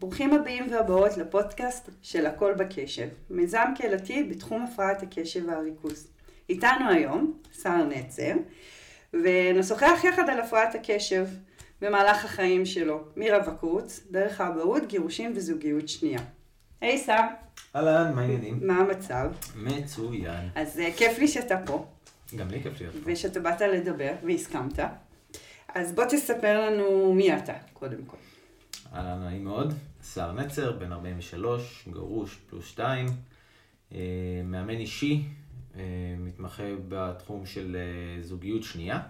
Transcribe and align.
ברוכים 0.00 0.32
הבאים 0.32 0.72
והבאות 0.72 1.16
לפודקאסט 1.16 1.90
של 2.02 2.26
הכל 2.26 2.54
בקשב, 2.54 3.08
מיזם 3.30 3.72
קהילתי 3.76 4.22
בתחום 4.22 4.62
הפרעת 4.62 5.02
הקשב 5.02 5.48
והריכוז. 5.48 6.06
איתנו 6.48 6.90
היום 6.90 7.38
שר 7.62 7.84
נצר, 7.84 8.32
ונשוחח 9.12 10.00
יחד 10.04 10.30
על 10.30 10.40
הפרעת 10.40 10.74
הקשב 10.74 11.26
במהלך 11.80 12.24
החיים 12.24 12.66
שלו, 12.66 13.04
מרווקות, 13.16 14.00
דרך 14.10 14.40
האבהות, 14.40 14.86
גירושים 14.86 15.32
וזוגיות 15.36 15.88
שנייה. 15.88 16.20
היי 16.80 16.96
hey, 16.96 17.06
שר. 17.06 17.22
אהלן, 17.76 18.12
מה 18.14 18.20
העניינים? 18.20 18.58
מה 18.62 18.76
המצב? 18.76 19.30
מצוין. 19.56 20.48
אז 20.54 20.78
uh, 20.78 20.98
כיף 20.98 21.18
לי 21.18 21.28
שאתה 21.28 21.56
פה. 21.66 21.86
גם 22.36 22.48
לי 22.48 22.62
כיף 22.62 22.80
להיות 22.80 22.94
פה. 22.94 23.00
ושאתה 23.04 23.40
באת 23.40 23.60
לדבר 23.60 24.12
והסכמת. 24.24 24.78
אז 25.74 25.92
בוא 25.92 26.04
תספר 26.04 26.66
לנו 26.66 27.14
מי 27.14 27.36
אתה, 27.36 27.54
קודם 27.72 28.04
כל. 28.06 28.16
אהלן, 28.94 29.24
נעים 29.24 29.44
מאוד. 29.44 29.74
שר 30.04 30.32
נצר, 30.32 30.72
בן 30.72 30.92
43, 30.92 31.88
גרוש 31.92 32.34
פלוס 32.34 32.66
2, 32.66 33.06
אה, 33.92 33.98
מאמן 34.44 34.76
אישי, 34.76 35.22
אה, 35.76 35.80
מתמחה 36.18 36.62
בתחום 36.88 37.46
של 37.46 37.76
אה, 37.76 38.22
זוגיות 38.22 38.62
שנייה. 38.62 39.00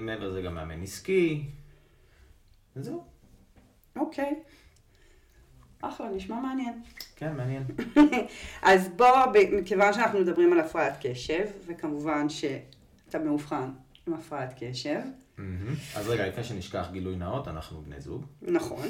מעבר 0.00 0.28
לזה 0.28 0.42
גם 0.42 0.54
מאמן 0.54 0.82
עסקי. 0.82 1.44
וזהו. 2.76 3.04
אוקיי. 3.96 4.34
אחלה, 5.80 6.08
נשמע 6.08 6.40
מעניין. 6.40 6.82
כן, 7.16 7.36
מעניין. 7.36 7.62
אז 8.62 8.88
בוא, 8.96 9.06
מכיוון 9.60 9.92
שאנחנו 9.92 10.20
מדברים 10.20 10.52
על 10.52 10.60
הפרעת 10.60 10.94
קשב, 11.02 11.46
וכמובן 11.66 12.28
שאתה 12.28 13.18
מאובחן 13.18 13.70
עם 14.06 14.14
הפרעת 14.14 14.54
קשב. 14.58 15.00
אז 15.96 16.08
רגע, 16.08 16.28
לפני 16.28 16.44
שנשכח 16.44 16.88
גילוי 16.92 17.16
נאות, 17.16 17.48
אנחנו 17.48 17.82
בני 17.82 18.00
זוג. 18.00 18.26
נכון. 18.42 18.88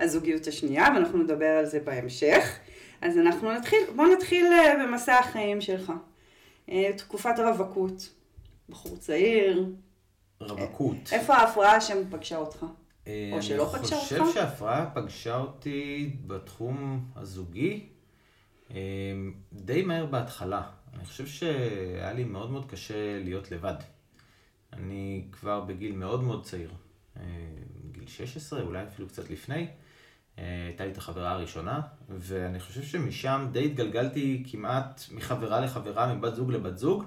הזוגיות 0.00 0.46
השנייה, 0.46 0.88
ואנחנו 0.94 1.18
נדבר 1.18 1.46
על 1.58 1.66
זה 1.66 1.80
בהמשך. 1.80 2.58
אז 3.00 3.18
אנחנו 3.18 3.52
נתחיל, 3.52 3.78
בוא 3.96 4.06
נתחיל 4.16 4.46
אה, 4.46 4.86
במסע 4.86 5.18
החיים 5.18 5.60
שלך. 5.60 5.92
אה, 6.68 6.90
תקופת 6.96 7.34
רווקות, 7.38 8.08
בחור 8.68 8.96
צעיר. 8.96 9.66
רווקות. 10.40 10.96
איפה 11.12 11.34
ההפרעה 11.34 11.80
שם 11.80 11.98
פגשה 12.10 12.36
אותך? 12.36 12.66
או 13.06 13.42
שלא 13.42 13.64
פגשה 13.72 13.96
אותך? 13.96 14.12
אני 14.12 14.20
חושב 14.20 14.34
שההפרעה 14.34 14.90
פגשה 14.94 15.36
אותי 15.36 16.16
בתחום 16.26 17.04
הזוגי 17.16 17.86
די 19.52 19.82
מהר 19.82 20.06
בהתחלה. 20.06 20.62
אני 20.94 21.04
חושב 21.04 21.26
שהיה 21.26 22.12
לי 22.12 22.24
מאוד 22.24 22.50
מאוד 22.50 22.70
קשה 22.70 23.18
להיות 23.24 23.50
לבד. 23.50 23.74
אני 24.72 25.24
כבר 25.32 25.60
בגיל 25.60 25.92
מאוד 25.92 26.22
מאוד 26.22 26.44
צעיר, 26.44 26.70
גיל 27.92 28.06
16, 28.06 28.62
אולי 28.62 28.82
אפילו 28.82 29.08
קצת 29.08 29.30
לפני, 29.30 29.66
הייתה 30.36 30.84
לי 30.84 30.92
את 30.92 30.98
החברה 30.98 31.30
הראשונה, 31.30 31.80
ואני 32.08 32.60
חושב 32.60 32.82
שמשם 32.82 33.48
די 33.52 33.64
התגלגלתי 33.64 34.44
כמעט 34.50 35.02
מחברה 35.12 35.60
לחברה, 35.60 36.14
מבת 36.14 36.34
זוג 36.34 36.52
לבת 36.52 36.78
זוג, 36.78 37.04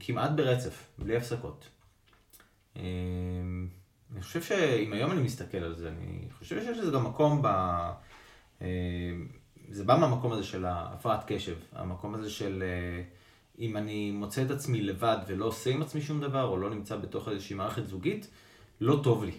כמעט 0.00 0.30
ברצף, 0.30 0.88
בלי 0.98 1.16
הפסקות. 1.16 1.68
אני 2.76 4.20
חושב 4.20 4.42
שאם 4.42 4.92
היום 4.92 5.12
אני 5.12 5.22
מסתכל 5.22 5.58
על 5.58 5.74
זה, 5.74 5.88
אני 5.88 6.28
חושב 6.38 6.60
שיש 6.60 6.78
לזה 6.78 6.90
גם 6.90 7.04
מקום 7.04 7.42
ב... 7.44 7.48
זה 9.68 9.84
בא 9.84 9.96
מהמקום 9.96 10.32
הזה 10.32 10.44
של 10.44 10.64
הפרעת 10.68 11.24
קשב, 11.26 11.56
המקום 11.72 12.14
הזה 12.14 12.30
של 12.30 12.62
אם 13.58 13.76
אני 13.76 14.10
מוצא 14.10 14.42
את 14.42 14.50
עצמי 14.50 14.82
לבד 14.82 15.18
ולא 15.26 15.44
עושה 15.44 15.70
עם 15.70 15.82
עצמי 15.82 16.00
שום 16.00 16.20
דבר, 16.20 16.44
או 16.44 16.56
לא 16.56 16.70
נמצא 16.70 16.96
בתוך 16.96 17.28
איזושהי 17.28 17.56
מערכת 17.56 17.86
זוגית, 17.86 18.30
לא 18.80 19.00
טוב 19.02 19.24
לי. 19.24 19.32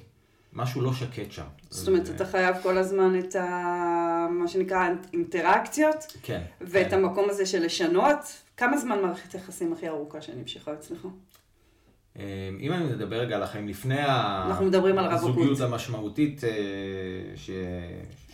משהו 0.54 0.82
לא 0.82 0.94
שקט 0.94 1.32
שם. 1.32 1.46
זאת 1.70 1.88
אומרת, 1.88 2.10
אתה 2.10 2.26
חייב 2.26 2.56
כל 2.64 2.78
הזמן 2.78 3.20
את 3.20 3.36
ה... 3.36 4.28
מה 4.32 4.48
שנקרא 4.48 4.90
אינטראקציות. 5.14 6.18
כן. 6.24 6.42
ואת 6.62 6.90
כן. 6.90 6.98
המקום 6.98 7.30
הזה 7.30 7.46
של 7.46 7.66
לשנות. 7.66 8.18
כמה 8.58 8.78
זמן 8.78 9.02
מערכת 9.02 9.34
היחסים 9.34 9.74
הכי 9.74 9.88
ארוכה 9.88 10.22
שנמשכה 10.22 10.74
אצלך? 10.74 11.08
אמ, 12.16 12.24
אם 12.60 12.74
אני 12.74 12.86
מדבר 12.86 13.16
רגע 13.16 13.36
על 13.36 13.44
החיים 13.44 13.68
לפני 13.68 14.06
אנחנו 14.06 14.66
מדברים 14.66 14.98
על 14.98 15.06
רווקות. 15.06 15.30
הזוגיות 15.30 15.60
המשמעותית, 15.60 16.44
אה, 16.44 16.50
ש... 17.36 17.50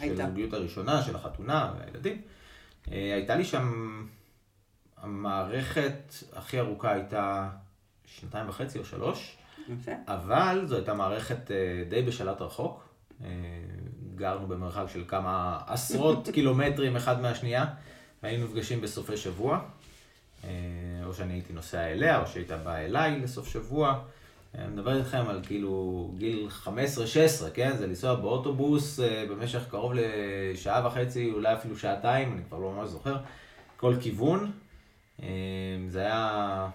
של 0.02 0.22
הזוגיות 0.22 0.53
הראשונה, 0.53 1.03
של 1.03 1.16
החתונה 1.16 1.74
והילדים, 1.78 2.22
אה, 2.91 3.13
הייתה 3.13 3.35
לי 3.35 3.46
שם, 3.46 3.74
המערכת 4.97 6.13
הכי 6.34 6.59
ארוכה 6.59 6.91
הייתה 6.91 7.50
שנתיים 8.06 8.50
וחצי 8.50 8.79
או 8.79 8.85
שלוש. 8.85 9.38
אבל 10.07 10.63
זו 10.66 10.75
הייתה 10.75 10.94
מערכת 10.94 11.52
אה, 11.52 11.84
די 11.90 12.02
בשלט 12.02 12.41
רחוק. 12.41 12.90
אה, 13.24 13.30
גרנו 14.16 14.47
במרחק 14.47 14.84
של 14.94 15.03
כמה 15.07 15.59
עשרות 15.68 16.30
קילומטרים 16.34 16.96
אחד 16.96 17.22
מהשנייה, 17.22 17.66
והיינו 18.24 18.46
נפגשים 18.46 18.81
בסופי 18.81 19.18
שבוע. 19.18 19.59
אה, 20.44 20.50
או 21.06 21.13
שאני 21.13 21.34
הייתי 21.34 21.53
נוסע 21.53 21.88
אליה, 21.88 22.22
או 22.22 22.28
שהייתה 22.28 22.58
באה 22.58 22.85
אליי 22.85 23.19
לסוף 23.19 23.47
שבוע. 23.47 24.00
אני 24.56 24.68
מדבר 24.68 24.97
איתכם 24.97 25.24
על 25.29 25.41
כאילו 25.44 26.12
גיל 26.18 26.47
15-16, 26.66 26.69
כן? 27.53 27.78
זה 27.78 27.88
לנסוע 27.88 28.16
באוטובוס 28.16 29.00
במשך 29.29 29.62
קרוב 29.69 29.94
לשעה 29.96 30.88
וחצי, 30.88 31.31
אולי 31.31 31.53
אפילו 31.53 31.78
שעתיים, 31.78 32.34
אני 32.34 32.41
כבר 32.50 32.58
לא 32.58 32.72
ממש 32.72 32.90
זוכר, 32.90 33.18
כל 33.78 33.96
כיוון. 34.02 34.52
זה 35.90 36.00
היה 36.00 36.69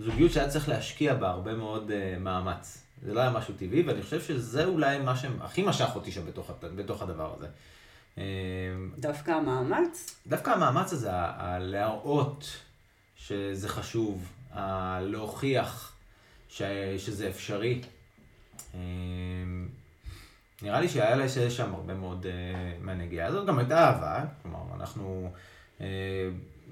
זוגיות 0.00 0.32
שהיה 0.32 0.48
צריך 0.48 0.68
להשקיע 0.68 1.14
בה 1.14 1.28
הרבה 1.28 1.54
מאוד 1.54 1.90
uh, 1.90 2.18
מאמץ. 2.18 2.84
זה 3.02 3.14
לא 3.14 3.20
היה 3.20 3.30
משהו 3.30 3.54
טבעי, 3.54 3.82
ואני 3.82 4.02
חושב 4.02 4.22
שזה 4.22 4.64
אולי 4.64 4.98
מה 4.98 5.16
שהכי 5.16 5.62
משך 5.62 5.88
אותי 5.94 6.12
שם 6.12 6.26
בתוך, 6.26 6.50
בתוך 6.76 7.02
הדבר 7.02 7.34
הזה. 7.36 7.46
אה, 8.18 8.24
דווקא 8.98 9.30
המאמץ? 9.30 10.16
דווקא 10.26 10.50
המאמץ 10.50 10.92
הזה, 10.92 11.10
להראות 11.60 12.56
שזה 13.16 13.68
חשוב, 13.68 14.32
להוכיח 15.00 15.92
ש, 16.48 16.62
שזה 16.98 17.28
אפשרי. 17.28 17.80
אה, 18.74 18.80
נראה 20.62 20.80
לי 20.80 20.88
שהיה 20.88 21.16
לה 21.16 21.28
שם 21.28 21.74
הרבה 21.74 21.94
מאוד 21.94 22.26
מהנגיעה 22.80 23.28
הזאת, 23.28 23.46
גם 23.46 23.58
הייתה 23.58 23.78
אהבה, 23.78 24.24
כלומר, 24.42 24.62
אנחנו... 24.80 25.32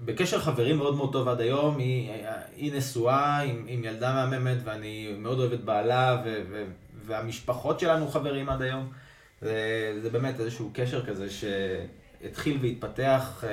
בקשר 0.05 0.41
חברים 0.41 0.77
מאוד 0.77 0.97
מאוד 0.97 1.13
טוב 1.13 1.29
עד 1.29 1.41
היום, 1.41 1.79
היא, 1.79 2.11
היא 2.57 2.73
נשואה 2.73 3.39
עם, 3.39 3.65
עם 3.69 3.85
ילדה 3.85 4.15
מהממת 4.15 4.59
ואני 4.65 5.15
מאוד 5.19 5.39
אוהב 5.39 5.53
את 5.53 5.65
בעלה 5.65 6.23
ו, 6.25 6.43
ו, 6.51 6.65
והמשפחות 7.07 7.81
שלנו 7.81 8.09
חברים 8.09 8.49
עד 8.49 8.63
היום. 8.63 8.93
זה, 9.41 9.99
זה 10.03 10.11
באמת 10.11 10.41
איזשהו 10.41 10.71
קשר 10.75 11.07
כזה 11.07 11.27
שהתחיל 11.31 12.59
והתפתח 12.63 13.45
אה, 13.45 13.49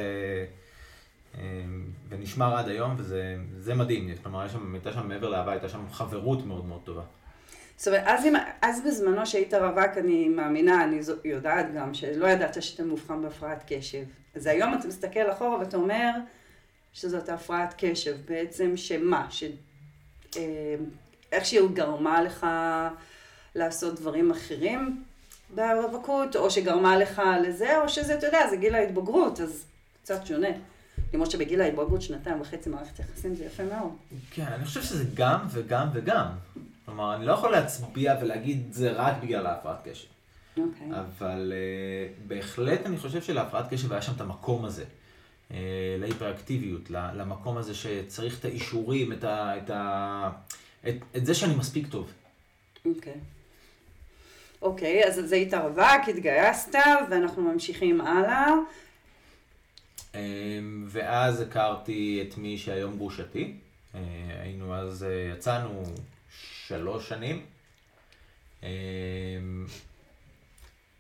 אה, 1.38 1.64
ונשמר 2.10 2.56
עד 2.56 2.70
היום 2.70 2.96
וזה 2.98 3.76
מדהים, 3.76 4.16
כלומר 4.24 4.48
הייתה 4.74 4.94
שם 4.94 5.08
מעבר 5.08 5.30
לאהבה, 5.30 5.52
הייתה 5.52 5.70
שם 5.70 5.86
חברות 5.92 6.46
מאוד 6.46 6.66
מאוד 6.66 6.82
טובה. 6.84 7.04
זאת 7.78 7.88
אומרת, 7.88 8.04
אז, 8.06 8.26
אז 8.62 8.82
בזמנו 8.88 9.26
שהיית 9.26 9.54
רווק, 9.54 9.98
אני 9.98 10.30
מאמינה, 10.30 10.84
אני 10.84 11.00
יודעת 11.26 11.74
גם, 11.74 11.94
שלא 11.94 12.28
ידעת 12.28 12.64
שאתה 12.64 12.84
מאובחן 12.84 13.22
בהפרעת 13.22 13.64
קשב. 13.68 14.04
אז 14.36 14.46
היום 14.46 14.74
אתה 14.74 14.88
מסתכל 14.88 15.32
אחורה 15.32 15.60
ואתה 15.60 15.78
אומר 15.78 16.10
שזאת 16.94 17.30
הפרעת 17.30 17.74
קשב. 17.78 18.16
בעצם 18.26 18.78
שמה? 18.78 19.28
ש... 19.30 19.44
אה, 20.38 20.76
איך 21.32 21.46
שהיא 21.46 21.62
גרמה 21.74 22.22
לך 22.22 22.48
לעשות 23.56 24.00
דברים 24.00 24.32
אחרים 24.32 25.04
ברווקות, 25.56 26.36
או 26.36 26.52
שגרמה 26.52 26.98
לך 26.98 27.22
לזה, 27.44 27.82
או 27.82 27.90
שזה, 27.90 28.14
אתה 28.16 28.26
יודע, 28.26 28.50
זה 28.50 28.56
גיל 28.56 28.76
ההתבגרות, 28.76 29.40
אז 29.40 29.66
קצת 30.04 30.26
שונה. 30.26 30.48
למרות 31.14 31.32
שבגיל 31.32 31.62
ההתבגרות 31.62 32.02
שנתיים 32.02 32.42
וחצי 32.42 32.70
מערכת 32.70 33.00
יחסים 33.00 33.36
זה 33.36 33.46
יפה 33.46 33.64
מאוד. 33.64 33.92
כן, 34.32 34.46
אני 34.46 34.66
חושב 34.66 34.82
שזה 34.82 35.04
גם 35.14 35.40
וגם 35.52 35.88
וגם. 35.94 36.26
כלומר, 36.86 37.16
אני 37.16 37.26
לא 37.26 37.32
יכול 37.32 37.52
להצביע 37.52 38.16
ולהגיד 38.22 38.68
זה 38.72 38.92
רק 38.92 39.14
בגלל 39.24 39.46
ההפרעת 39.46 39.88
קשב. 39.88 40.08
Okay. 40.08 40.60
אוקיי. 40.60 40.88
אבל 41.00 41.54
uh, 41.54 42.28
בהחלט 42.28 42.86
אני 42.86 42.98
חושב 42.98 43.22
שלהפרעת 43.22 43.74
קשב 43.74 43.92
היה 43.92 44.02
שם 44.02 44.12
את 44.16 44.22
המקום 44.22 44.66
הזה. 44.66 44.84
uh, 45.50 45.54
להיפראקטיביות, 46.00 46.90
למקום 46.90 47.58
הזה 47.58 47.76
שצריך 47.76 48.40
את 48.40 48.46
האישורים, 48.46 49.14
את, 49.14 49.24
ה, 49.24 49.58
את, 49.58 49.70
ה, 49.70 50.30
את, 50.88 50.96
את 51.18 51.26
זה 51.26 51.34
שאני 51.34 51.56
מספיק 51.56 51.88
טוב. 51.88 52.12
אוקיי. 52.86 53.14
Okay. 53.14 53.18
אוקיי, 54.62 55.04
okay, 55.04 55.08
אז 55.08 55.20
זה 55.26 55.44
רווק, 55.64 56.08
התגייסת, 56.08 56.76
ואנחנו 57.10 57.42
ממשיכים 57.42 58.02
הלאה. 58.02 58.48
Um, 60.12 60.16
ואז 60.88 61.42
הכרתי 61.42 62.26
את 62.28 62.38
מי 62.38 62.58
שהיום 62.58 62.98
גרושתי. 62.98 63.54
Uh, 63.94 63.98
היינו 64.42 64.76
אז, 64.76 65.04
uh, 65.04 65.38
יצאנו 65.38 65.84
שלוש 66.74 67.10
שנים. 67.10 67.46
אמ, 68.64 68.68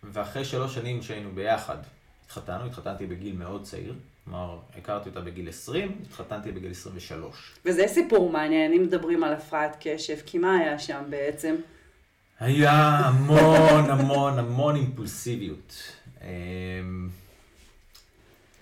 ואחרי 0.03 0.45
שלוש 0.45 0.75
שנים 0.75 1.01
שהיינו 1.01 1.31
ביחד, 1.31 1.77
התחתנו, 2.25 2.65
התחתנתי 2.65 3.05
בגיל 3.05 3.35
מאוד 3.35 3.63
צעיר. 3.63 3.93
כלומר, 4.25 4.57
הכרתי 4.77 5.09
אותה 5.09 5.21
בגיל 5.21 5.49
20, 5.49 6.01
התחתנתי 6.09 6.51
בגיל 6.51 6.71
23. 6.71 7.51
וזה 7.65 7.87
סיפור 7.87 8.31
מעניין, 8.31 8.73
אם 8.73 8.83
מדברים 8.83 9.23
על 9.23 9.33
הפרעת 9.33 9.77
קשב, 9.79 10.17
כי 10.25 10.37
מה 10.37 10.57
היה 10.57 10.79
שם 10.79 11.03
בעצם? 11.09 11.55
היה 12.39 12.71
המון 12.71 13.89
המון 13.89 14.39
המון 14.39 14.75
אימפולסיביות. 14.75 15.73
אמ, 16.21 17.09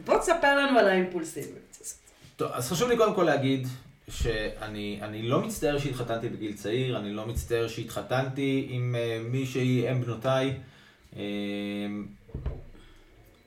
בוא 0.06 0.18
תספר 0.20 0.58
לנו 0.58 0.80
על 0.80 0.88
האימפולסיביות. 0.88 1.78
טוב, 2.36 2.52
אז 2.52 2.72
חשוב 2.72 2.90
לי 2.90 2.98
קודם 2.98 3.16
כל 3.16 3.24
להגיד 3.24 3.68
שאני 4.12 5.22
לא 5.22 5.42
מצטער 5.42 5.78
שהתחתנתי 5.78 6.30
בגיל 6.30 6.54
צעיר, 6.54 7.00
אני 7.00 7.14
לא 7.14 7.28
מצטער 7.28 7.68
שהתחתנתי 7.68 8.68
עם 8.70 8.96
uh, 8.96 9.30
מישהי, 9.30 9.92
אם 9.92 10.02
בנותיי. 10.02 10.58
Uh, 11.14 11.18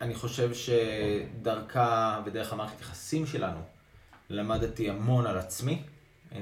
אני 0.00 0.14
חושב 0.14 0.50
שדרכה 0.54 2.22
ודרך 2.26 2.52
המערכת 2.52 2.80
יחסים 2.80 3.26
שלנו 3.26 3.60
למדתי 4.30 4.90
המון 4.90 5.26
על 5.26 5.38
עצמי, 5.38 5.82
uh, 6.30 6.34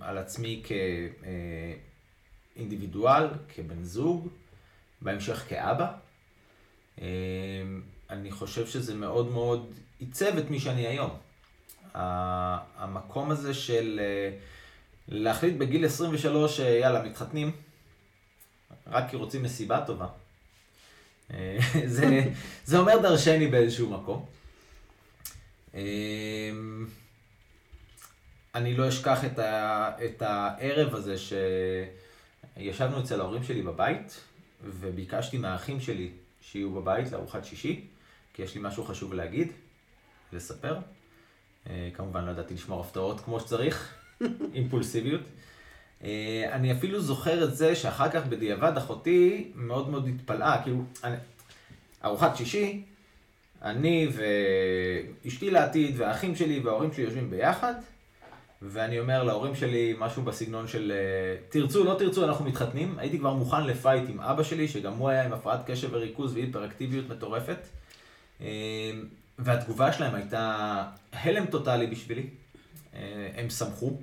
על 0.00 0.18
עצמי 0.18 0.62
כאינדיבידואל, 2.56 3.26
כבן 3.54 3.84
זוג, 3.84 4.28
בהמשך 5.02 5.44
כאבא. 5.48 5.92
Uh, 6.96 7.00
אני 8.10 8.30
חושב 8.30 8.66
שזה 8.66 8.94
מאוד 8.94 9.30
מאוד 9.30 9.72
עיצב 9.98 10.38
את 10.38 10.50
מי 10.50 10.60
שאני 10.60 10.86
היום. 10.86 11.27
המקום 11.94 13.30
הזה 13.30 13.54
של 13.54 14.00
אה, 14.02 14.30
להחליט 15.08 15.56
בגיל 15.56 15.84
23, 15.84 16.60
אה, 16.60 16.68
יאללה, 16.68 17.02
מתחתנים, 17.02 17.52
רק 18.86 19.10
כי 19.10 19.16
רוצים 19.16 19.42
מסיבה 19.42 19.84
טובה. 19.86 20.06
אה, 21.32 21.58
זה, 21.86 22.24
זה 22.64 22.78
אומר 22.78 22.98
דרשני 23.02 23.46
באיזשהו 23.46 23.90
מקום. 23.90 24.26
אני 28.54 28.74
לא 28.74 28.88
אשכח 28.88 29.24
את, 29.24 29.38
ה, 29.38 29.90
את 30.04 30.22
הערב 30.22 30.94
הזה 30.94 31.14
שישבנו 32.56 33.00
אצל 33.00 33.20
ההורים 33.20 33.44
שלי 33.44 33.62
בבית, 33.62 34.20
וביקשתי 34.64 35.38
מהאחים 35.38 35.80
שלי 35.80 36.10
שיהיו 36.40 36.70
בבית 36.70 37.12
לארוחת 37.12 37.44
שישי, 37.44 37.86
כי 38.34 38.42
יש 38.42 38.54
לי 38.54 38.60
משהו 38.64 38.84
חשוב 38.84 39.14
להגיד, 39.14 39.48
לספר. 40.32 40.78
אה, 41.70 41.88
כמובן 41.94 42.24
לא 42.24 42.30
ידעתי 42.30 42.54
לשמור 42.54 42.80
הפתעות 42.80 43.20
כמו 43.20 43.40
שצריך, 43.40 43.94
אימפולסיביות. 44.54 45.20
אה, 46.04 46.44
אני 46.52 46.72
אפילו 46.72 47.00
זוכר 47.00 47.44
את 47.44 47.56
זה 47.56 47.76
שאחר 47.76 48.10
כך 48.10 48.26
בדיעבד 48.26 48.76
אחותי 48.76 49.52
מאוד 49.54 49.88
מאוד 49.88 50.08
התפלאה, 50.08 50.62
כאילו, 50.62 50.82
אני, 51.04 51.16
ארוחת 52.04 52.36
שישי, 52.36 52.82
אני 53.62 54.08
ואשתי 55.24 55.50
לעתיד 55.50 55.94
והאחים 56.00 56.36
שלי 56.36 56.60
וההורים 56.60 56.92
שלי 56.92 57.04
יושבים 57.04 57.30
ביחד, 57.30 57.74
ואני 58.62 59.00
אומר 59.00 59.22
להורים 59.22 59.54
שלי 59.54 59.94
משהו 59.98 60.22
בסגנון 60.22 60.68
של 60.68 60.92
אה, 60.92 61.42
תרצו, 61.48 61.84
לא 61.84 61.94
תרצו, 61.98 62.24
אנחנו 62.24 62.44
מתחתנים. 62.44 62.98
הייתי 62.98 63.18
כבר 63.18 63.32
מוכן 63.32 63.66
לפייט 63.66 64.08
עם 64.08 64.20
אבא 64.20 64.42
שלי, 64.42 64.68
שגם 64.68 64.92
הוא 64.92 65.08
היה 65.08 65.24
עם 65.24 65.32
הפרעת 65.32 65.70
קשב 65.70 65.88
וריכוז 65.92 66.34
והיפראקטיביות 66.34 67.08
מטורפת. 67.08 67.58
והתגובה 69.38 69.92
שלהם 69.92 70.14
הייתה 70.14 70.84
הלם 71.12 71.46
טוטאלי 71.46 71.86
בשבילי. 71.86 72.26
אה, 72.94 73.28
הם 73.36 73.50
שמחו. 73.50 73.96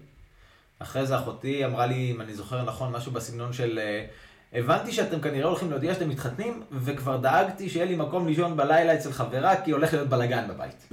אחרי 0.80 1.06
זה 1.06 1.18
אחותי 1.18 1.66
אמרה 1.66 1.86
לי, 1.86 2.12
אם 2.12 2.22
אני 2.22 2.34
זוכר 2.34 2.64
נכון, 2.64 2.92
משהו 2.92 3.12
בסגנון 3.12 3.54
של... 3.54 3.80
אה, 3.80 4.06
הבנתי 4.54 4.92
שאתם 4.92 5.22
כנראה 5.22 5.48
הולכים 5.48 5.70
להודיע 5.72 5.94
שאתם 5.94 6.10
מתחתנים, 6.10 6.64
וכבר 6.72 7.18
דאגתי 7.18 7.70
שיהיה 7.70 7.86
לי 7.86 7.96
מקום 7.96 8.28
לישון 8.28 8.58
בלילה 8.58 8.94
אצל 8.94 9.12
חברה, 9.12 9.62
כי 9.62 9.72
הולך 9.72 9.94
להיות 9.94 10.10
בלאגן 10.10 10.48
בבית. 10.48 10.88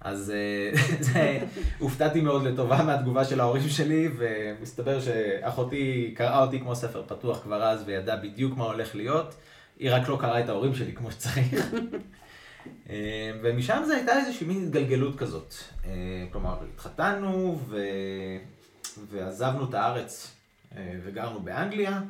אז 0.00 0.32
אה, 1.14 1.38
הופתעתי 1.78 2.20
מאוד 2.20 2.44
לטובה 2.44 2.82
מהתגובה 2.82 3.24
של 3.24 3.40
ההורים 3.40 3.68
שלי, 3.68 4.08
ומסתבר 4.16 5.00
שאחותי 5.00 6.14
קראה 6.16 6.42
אותי 6.42 6.60
כמו 6.60 6.76
ספר 6.76 7.02
פתוח 7.06 7.42
כבר 7.42 7.62
אז, 7.62 7.82
וידעה 7.86 8.16
בדיוק 8.16 8.56
מה 8.56 8.64
הולך 8.64 8.94
להיות. 8.94 9.34
היא 9.78 9.90
רק 9.92 10.08
לא 10.08 10.18
קראה 10.20 10.40
את 10.40 10.48
ההורים 10.48 10.74
שלי 10.74 10.92
כמו 10.92 11.10
שצריך. 11.10 11.54
אה, 12.90 13.30
ומשם 13.42 13.82
זה 13.86 13.96
הייתה 13.96 14.18
איזושהי 14.18 14.46
מין 14.46 14.62
התגלגלות 14.62 15.18
כזאת. 15.18 15.54
אה, 15.84 15.90
כלומר, 16.32 16.56
התחתנו 16.74 17.60
ו... 17.68 17.78
ועזבנו 19.10 19.68
את 19.68 19.74
הארץ 19.74 20.34
אה, 20.76 20.92
וגרנו 21.04 21.40
באנגליה, 21.40 22.00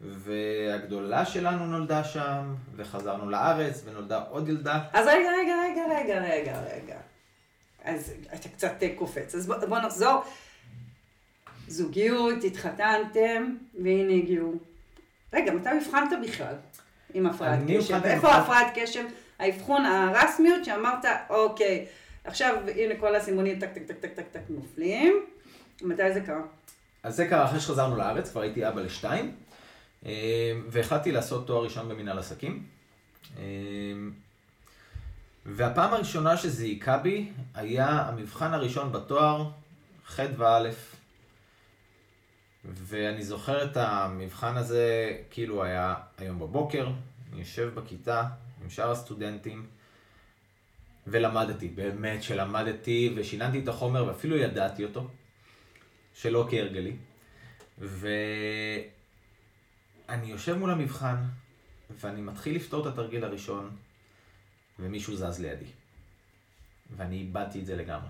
והגדולה 0.00 1.26
שלנו 1.26 1.66
נולדה 1.66 2.04
שם, 2.04 2.54
וחזרנו 2.76 3.30
לארץ 3.30 3.82
ונולדה 3.84 4.24
עוד 4.30 4.48
ילדה. 4.48 4.80
אז 4.92 5.06
רגע, 5.06 5.30
רגע, 5.40 5.54
רגע, 5.64 5.82
רגע, 5.98 6.22
רגע, 6.22 6.60
רגע. 6.60 6.96
אז 7.84 8.12
אתה 8.34 8.48
קצת 8.48 8.74
קופץ. 8.96 9.34
אז 9.34 9.46
בוא, 9.46 9.56
בוא 9.56 9.78
נחזור. 9.78 10.22
זוגיות, 11.68 12.44
התחתנתם, 12.44 13.54
והנה 13.82 14.12
הגיעו. 14.12 14.54
רגע, 15.32 15.52
מתי 15.52 15.68
הבחנת 15.68 16.10
בכלל 16.22 16.54
עם 17.14 17.26
הפרעת 17.26 17.58
קשב? 17.68 18.00
איפה 18.04 18.32
הפרעת 18.32 18.66
קשב? 18.74 19.04
האבחון 19.42 19.86
הרשמי 19.86 20.64
שאמרת, 20.64 21.04
אוקיי, 21.30 21.86
עכשיו 22.24 22.56
הנה 22.76 22.94
כל 23.00 23.16
הסימונים 23.16 23.58
טק 23.58 23.72
טק 23.72 23.82
טק 23.86 23.96
טק 24.00 24.12
טק 24.14 24.26
טק 24.32 24.40
נופלים. 24.48 25.24
מתי 25.82 26.12
זה 26.12 26.20
קרה? 26.20 26.42
אז 27.02 27.16
זה 27.16 27.26
קרה 27.28 27.44
אחרי 27.44 27.60
שחזרנו 27.60 27.96
לארץ, 27.96 28.30
כבר 28.30 28.40
הייתי 28.40 28.68
אבא 28.68 28.80
לשתיים, 28.80 29.34
אה, 30.06 30.52
והחלטתי 30.68 31.12
לעשות 31.12 31.46
תואר 31.46 31.64
ראשון 31.64 31.88
במנהל 31.88 32.18
עסקים. 32.18 32.66
אה, 33.38 33.42
והפעם 35.46 35.94
הראשונה 35.94 36.36
שזה 36.36 36.64
היכה 36.64 36.98
בי 36.98 37.30
היה 37.54 37.88
המבחן 37.88 38.54
הראשון 38.54 38.92
בתואר, 38.92 39.50
ח' 40.06 40.20
וא', 40.36 40.68
ואני 42.64 43.22
זוכר 43.22 43.64
את 43.64 43.76
המבחן 43.76 44.56
הזה 44.56 45.12
כאילו 45.30 45.64
היה 45.64 45.94
היום 46.18 46.38
בבוקר, 46.38 46.86
אני 47.32 47.40
יושב 47.40 47.70
בכיתה, 47.74 48.24
עם 48.62 48.70
שאר 48.70 48.90
הסטודנטים, 48.90 49.66
ולמדתי, 51.06 51.68
באמת 51.68 52.22
שלמדתי 52.22 53.12
ושיננתי 53.16 53.58
את 53.58 53.68
החומר 53.68 54.06
ואפילו 54.06 54.36
ידעתי 54.36 54.84
אותו, 54.84 55.08
שלא 56.14 56.46
כהרגלי. 56.50 56.96
ואני 57.78 58.16
יושב 60.26 60.54
מול 60.54 60.70
המבחן, 60.70 61.16
ואני 62.00 62.20
מתחיל 62.20 62.56
לפתור 62.56 62.88
את 62.88 62.92
התרגיל 62.92 63.24
הראשון, 63.24 63.70
ומישהו 64.78 65.16
זז 65.16 65.40
לידי. 65.40 65.64
ואני 66.96 67.16
איבדתי 67.16 67.60
את 67.60 67.66
זה 67.66 67.76
לגמרי. 67.76 68.08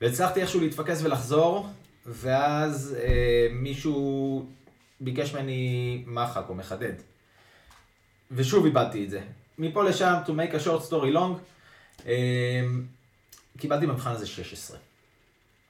והצלחתי 0.00 0.40
איכשהו 0.40 0.60
להתפקס 0.60 1.02
ולחזור, 1.02 1.68
ואז 2.06 2.96
אה, 3.00 3.48
מישהו 3.52 4.46
ביקש 5.00 5.34
ממני 5.34 6.04
מחק 6.06 6.44
או 6.48 6.54
מחדד. 6.54 6.94
ושוב 8.30 8.64
איבדתי 8.64 9.04
את 9.04 9.10
זה. 9.10 9.20
מפה 9.58 9.84
לשם, 9.84 10.14
to 10.26 10.28
make 10.28 10.54
a 10.54 10.66
short 10.66 10.90
story 10.90 11.14
long, 11.14 11.38
um, 12.00 12.06
קיבלתי 13.58 13.86
במבחן 13.86 14.10
הזה 14.10 14.26
16. 14.26 14.78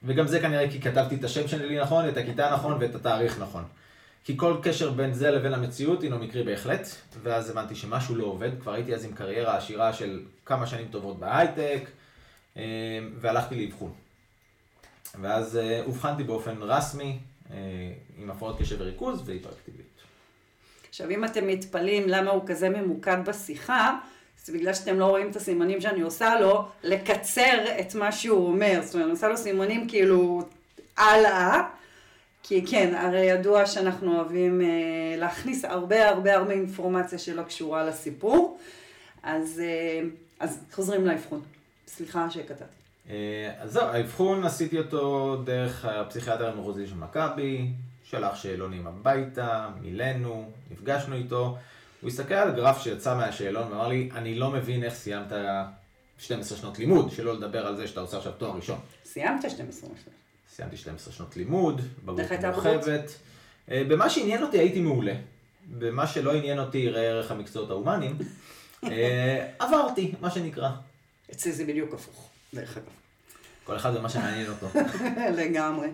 וגם 0.03 0.27
זה 0.27 0.39
כנראה 0.39 0.71
כי 0.71 0.81
כתבתי 0.81 1.15
את 1.15 1.23
השם 1.23 1.47
שלי 1.47 1.79
נכון, 1.79 2.09
את 2.09 2.17
הכיתה 2.17 2.51
נכון 2.53 2.77
ואת 2.79 2.95
התאריך 2.95 3.39
נכון. 3.39 3.63
כי 4.23 4.37
כל 4.37 4.57
קשר 4.63 4.91
בין 4.91 5.13
זה 5.13 5.31
לבין 5.31 5.53
המציאות 5.53 6.01
הינו 6.01 6.19
מקרי 6.19 6.43
בהחלט, 6.43 6.87
ואז 7.23 7.49
הבנתי 7.49 7.75
שמשהו 7.75 8.15
לא 8.15 8.25
עובד, 8.25 8.49
כבר 8.61 8.73
הייתי 8.73 8.95
אז 8.95 9.05
עם 9.05 9.13
קריירה 9.13 9.57
עשירה 9.57 9.93
של 9.93 10.23
כמה 10.45 10.67
שנים 10.67 10.87
טובות 10.91 11.19
בהייטק, 11.19 11.89
אמ, 12.55 12.61
והלכתי 13.19 13.65
לאבחון. 13.65 13.93
ואז 15.21 15.57
אה, 15.57 15.81
אובחנתי 15.85 16.23
באופן 16.23 16.55
רסמי 16.61 17.19
אה, 17.51 17.57
עם 18.17 18.31
הפרעות 18.31 18.59
קשב 18.59 18.75
וריכוז 18.79 19.21
והיפראקטיביות. 19.25 19.84
עכשיו, 20.95 21.09
אם 21.09 21.25
אתם 21.25 21.47
מתפלאים 21.47 22.03
למה 22.07 22.31
הוא 22.31 22.43
כזה 22.47 22.69
ממוקד 22.69 23.17
בשיחה, 23.25 23.97
זה 24.45 24.53
בגלל 24.53 24.73
שאתם 24.73 24.99
לא 24.99 25.05
רואים 25.05 25.29
את 25.29 25.35
הסימנים 25.35 25.81
שאני 25.81 26.01
עושה 26.01 26.39
לו, 26.39 26.65
לקצר 26.83 27.79
את 27.79 27.95
מה 27.95 28.11
שהוא 28.11 28.47
אומר. 28.47 28.79
זאת 28.83 28.93
אומרת, 28.93 29.05
אני 29.05 29.11
עושה 29.11 29.27
לו 29.27 29.37
סימנים 29.37 29.89
כאילו 29.89 30.41
הלאה, 30.97 31.63
כי 32.43 32.65
כן, 32.67 32.95
הרי 32.95 33.19
ידוע 33.19 33.65
שאנחנו 33.65 34.15
אוהבים 34.15 34.61
אה, 34.61 34.67
להכניס 35.17 35.65
הרבה 35.65 36.09
הרבה 36.09 36.35
הרבה 36.35 36.51
אינפורמציה 36.51 37.19
שלא 37.19 37.43
קשורה 37.43 37.83
לסיפור. 37.83 38.57
אז, 39.23 39.61
אה, 39.63 40.07
אז 40.39 40.59
חוזרים 40.71 41.05
לאבחון. 41.05 41.41
סליחה 41.87 42.29
שקטעתי. 42.29 42.63
אה, 43.09 43.51
אז 43.59 43.71
זהו, 43.71 43.83
האבחון 43.83 44.43
עשיתי 44.43 44.77
אותו 44.77 45.35
דרך 45.45 45.85
הפסיכיאטר 45.85 46.49
המחוזי 46.49 46.87
של 46.87 46.95
מכבי, 46.95 47.67
שלח 48.09 48.35
שאלונים 48.35 48.87
הביתה, 48.87 49.69
מילאנו, 49.81 50.51
נפגשנו 50.71 51.15
איתו. 51.15 51.57
הוא 52.01 52.09
הסתכל 52.09 52.33
על 52.33 52.55
גרף 52.55 52.83
שיצא 52.83 53.15
מהשאלון 53.15 53.71
ואמר 53.71 53.87
לי, 53.87 54.09
אני 54.15 54.35
לא 54.35 54.51
מבין 54.51 54.83
איך 54.83 54.93
סיימת 54.93 55.31
12 56.17 56.57
שנות 56.57 56.79
לימוד, 56.79 57.11
שלא 57.11 57.33
לדבר 57.33 57.67
על 57.67 57.75
זה 57.75 57.87
שאתה 57.87 57.99
עושה 57.99 58.17
עכשיו 58.17 58.31
תואר 58.31 58.55
ראשון. 58.55 58.79
סיימת 59.05 59.49
12 59.49 59.89
שנות. 59.89 60.15
סיימתי 60.55 60.77
12 60.77 61.13
שנות 61.13 61.37
לימוד, 61.37 61.81
בגרות 62.05 62.31
מורחבת. 62.43 63.11
אה, 63.71 63.83
במה 63.87 64.09
שעניין 64.09 64.43
אותי 64.43 64.57
הייתי 64.57 64.79
מעולה. 64.79 65.13
במה 65.67 66.07
שלא 66.07 66.33
עניין 66.33 66.59
אותי, 66.59 66.89
ראה 66.89 67.01
ערך 67.01 67.31
המקצועות 67.31 67.69
ההומניים, 67.69 68.17
אה, 68.83 69.47
עברתי, 69.59 70.13
מה 70.21 70.31
שנקרא. 70.31 70.69
אצלי 71.31 71.51
זה 71.51 71.65
בדיוק 71.65 71.93
הפוך, 71.93 72.29
דרך 72.53 72.77
אגב. 72.77 72.85
כל 73.63 73.75
אחד 73.75 73.95
ומה 73.95 74.09
שמעניין 74.09 74.47
אותו. 74.49 74.67
לגמרי. 75.41 75.87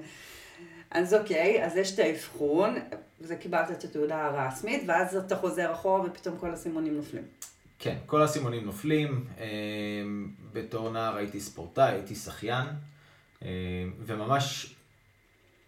אז 0.92 1.14
אוקיי, 1.14 1.66
אז 1.66 1.76
יש 1.76 1.94
את 1.94 2.00
האבחון, 2.00 2.76
וזה 3.22 3.36
קיבלת 3.36 3.72
את 3.72 3.84
התעודה 3.84 4.26
הרשמית, 4.26 4.84
ואז 4.88 5.16
אתה 5.16 5.36
חוזר 5.36 5.74
אחורה 5.74 6.02
ופתאום 6.02 6.38
כל 6.38 6.52
הסימונים 6.52 6.96
נופלים. 6.96 7.24
כן, 7.80 7.98
כל 8.06 8.22
הסימונים 8.22 8.66
נופלים. 8.66 9.26
אה, 9.40 9.46
בתור 10.54 10.90
נער 10.92 11.16
הייתי 11.16 11.40
ספורטאי, 11.40 11.94
הייתי 11.94 12.16
שחיין, 12.16 12.66
אה, 13.44 13.50
וממש 14.00 14.76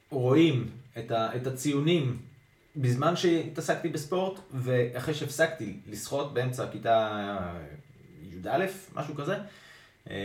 רואים 0.09 0.69
את, 0.97 1.11
את 1.11 1.47
הציונים 1.47 2.17
בזמן 2.75 3.15
שהתעסקתי 3.15 3.89
בספורט, 3.89 4.39
ואחרי 4.51 5.13
שהפסקתי 5.13 5.77
לשחות 5.87 6.33
באמצע 6.33 6.71
כיתה 6.71 7.09
י"א, 8.21 8.65
משהו 8.95 9.15
כזה, 9.15 9.35
אה, 10.09 10.15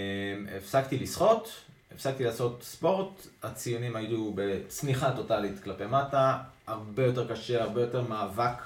הפסקתי 0.57 0.99
לשחות, 0.99 1.51
הפסקתי 1.95 2.25
לעשות 2.25 2.63
ספורט, 2.63 3.27
הציונים 3.43 3.97
היו 3.97 4.33
בצניחה 4.35 5.17
טוטאלית 5.17 5.63
כלפי 5.63 5.87
מטה, 5.87 6.39
הרבה 6.67 7.05
יותר 7.05 7.33
קשה, 7.33 7.63
הרבה 7.63 7.81
יותר 7.81 8.03
מאבק 8.03 8.63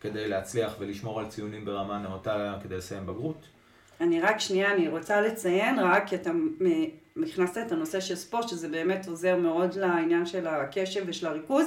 כדי 0.00 0.28
להצליח 0.28 0.74
ולשמור 0.78 1.20
על 1.20 1.28
ציונים 1.28 1.64
ברמה 1.64 1.98
נאותה 1.98 2.58
כדי 2.62 2.76
לסיים 2.76 3.06
בגרות. 3.06 3.46
אני 4.00 4.20
רק 4.20 4.40
שנייה, 4.40 4.74
אני 4.74 4.88
רוצה 4.88 5.20
לציין 5.20 5.78
רק, 5.78 6.08
כי 6.08 6.16
אתה 6.16 6.30
הכנסת 7.32 7.66
את 7.66 7.72
הנושא 7.72 8.00
של 8.00 8.14
ספורט, 8.14 8.48
שזה 8.48 8.68
באמת 8.68 9.08
עוזר 9.08 9.36
מאוד 9.36 9.74
לעניין 9.74 10.26
של 10.26 10.46
הקשב 10.46 11.04
ושל 11.06 11.26
הריכוז, 11.26 11.66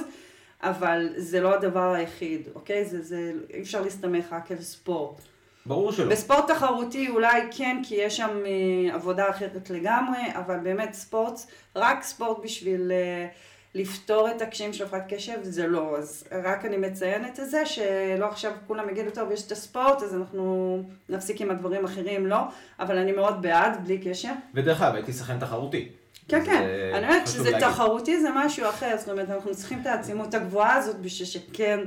אבל 0.62 1.08
זה 1.16 1.40
לא 1.40 1.54
הדבר 1.54 1.92
היחיד, 1.92 2.48
אוקיי? 2.54 2.84
זה, 2.84 3.02
זה, 3.02 3.32
אי 3.54 3.62
אפשר 3.62 3.82
להסתמך 3.82 4.32
רק 4.32 4.52
על 4.52 4.60
ספורט. 4.60 5.20
ברור 5.66 5.92
שלא. 5.92 6.10
בספורט 6.10 6.50
תחרותי 6.50 7.08
אולי 7.08 7.40
כן, 7.56 7.80
כי 7.82 7.94
יש 7.94 8.16
שם 8.16 8.30
אה, 8.46 8.94
עבודה 8.94 9.30
אחרת 9.30 9.70
לגמרי, 9.70 10.18
אבל 10.34 10.58
באמת 10.58 10.94
ספורט, 10.94 11.40
רק 11.76 12.02
ספורט 12.02 12.38
בשביל 12.44 12.92
אה, 12.92 13.26
לפתור 13.74 14.30
את 14.30 14.42
הקשיים 14.42 14.72
של 14.72 14.84
הפרעת 14.84 15.02
קשב, 15.08 15.38
זה 15.42 15.66
לא. 15.66 15.98
אז 15.98 16.24
רק 16.44 16.64
אני 16.64 16.76
מציינת 16.76 17.40
את 17.40 17.50
זה, 17.50 17.66
שלא 17.66 18.26
עכשיו 18.26 18.52
כולם 18.66 18.88
יגידו, 18.88 19.10
טוב, 19.10 19.30
יש 19.30 19.46
את 19.46 19.52
הספורט, 19.52 20.02
אז 20.02 20.14
אנחנו 20.14 20.82
נפסיק 21.08 21.40
עם 21.40 21.50
הדברים 21.50 21.86
האחרים, 21.86 22.26
לא. 22.26 22.38
אבל 22.80 22.98
אני 22.98 23.12
מאוד 23.12 23.42
בעד, 23.42 23.84
בלי 23.84 23.98
קשר. 23.98 24.32
ודרך 24.54 24.82
אגב, 24.82 24.94
הייתי 24.94 25.12
שחקן 25.12 25.38
תחרותי. 25.38 25.88
כן, 26.28 26.44
כן. 26.44 26.62
אה, 26.62 26.98
אני 26.98 27.06
אומרת 27.06 27.26
שזה 27.26 27.50
תחרותי 27.60 28.20
זה 28.20 28.28
משהו 28.34 28.68
אחר, 28.68 28.96
זאת 28.98 29.08
אומרת, 29.08 29.30
אנחנו 29.30 29.54
צריכים 29.54 29.80
את 29.80 29.86
העצימות 29.86 30.34
הגבוהה 30.34 30.74
הזאת 30.74 30.96
בשביל 30.96 31.28
שכן 31.28 31.80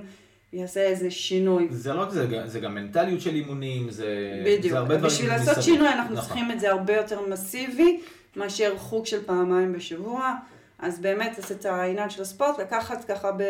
יעשה 0.54 0.82
איזה 0.82 1.12
שינוי. 1.12 1.68
זה 1.72 1.94
לא 1.94 2.02
רק 2.02 2.10
זה, 2.10 2.48
זה 2.48 2.60
גם 2.60 2.76
מנטליות 2.76 3.22
של 3.22 3.36
אימונים, 3.36 3.90
זה, 3.90 4.42
בדיוק. 4.46 4.74
זה 4.74 4.78
הרבה 4.78 4.96
דברים. 4.96 5.12
בשביל 5.12 5.30
לעשות 5.30 5.64
שינוי 5.64 5.88
אנחנו 5.88 6.14
נכון. 6.14 6.26
צריכים 6.26 6.52
את 6.52 6.60
זה 6.60 6.72
הרבה 6.72 6.96
יותר 6.96 7.22
מסיבי, 7.22 8.02
מאשר 8.36 8.78
חוג 8.78 9.06
של 9.06 9.26
פעמיים 9.26 9.74
בשבוע. 9.74 10.36
אז 10.80 11.00
באמת 11.00 11.38
לעשות 11.38 11.60
את 11.60 11.66
העניין 11.66 12.10
של 12.10 12.22
הספורט, 12.22 12.60
לקחת 12.60 13.06
ככה 13.06 13.32
ב... 13.32 13.44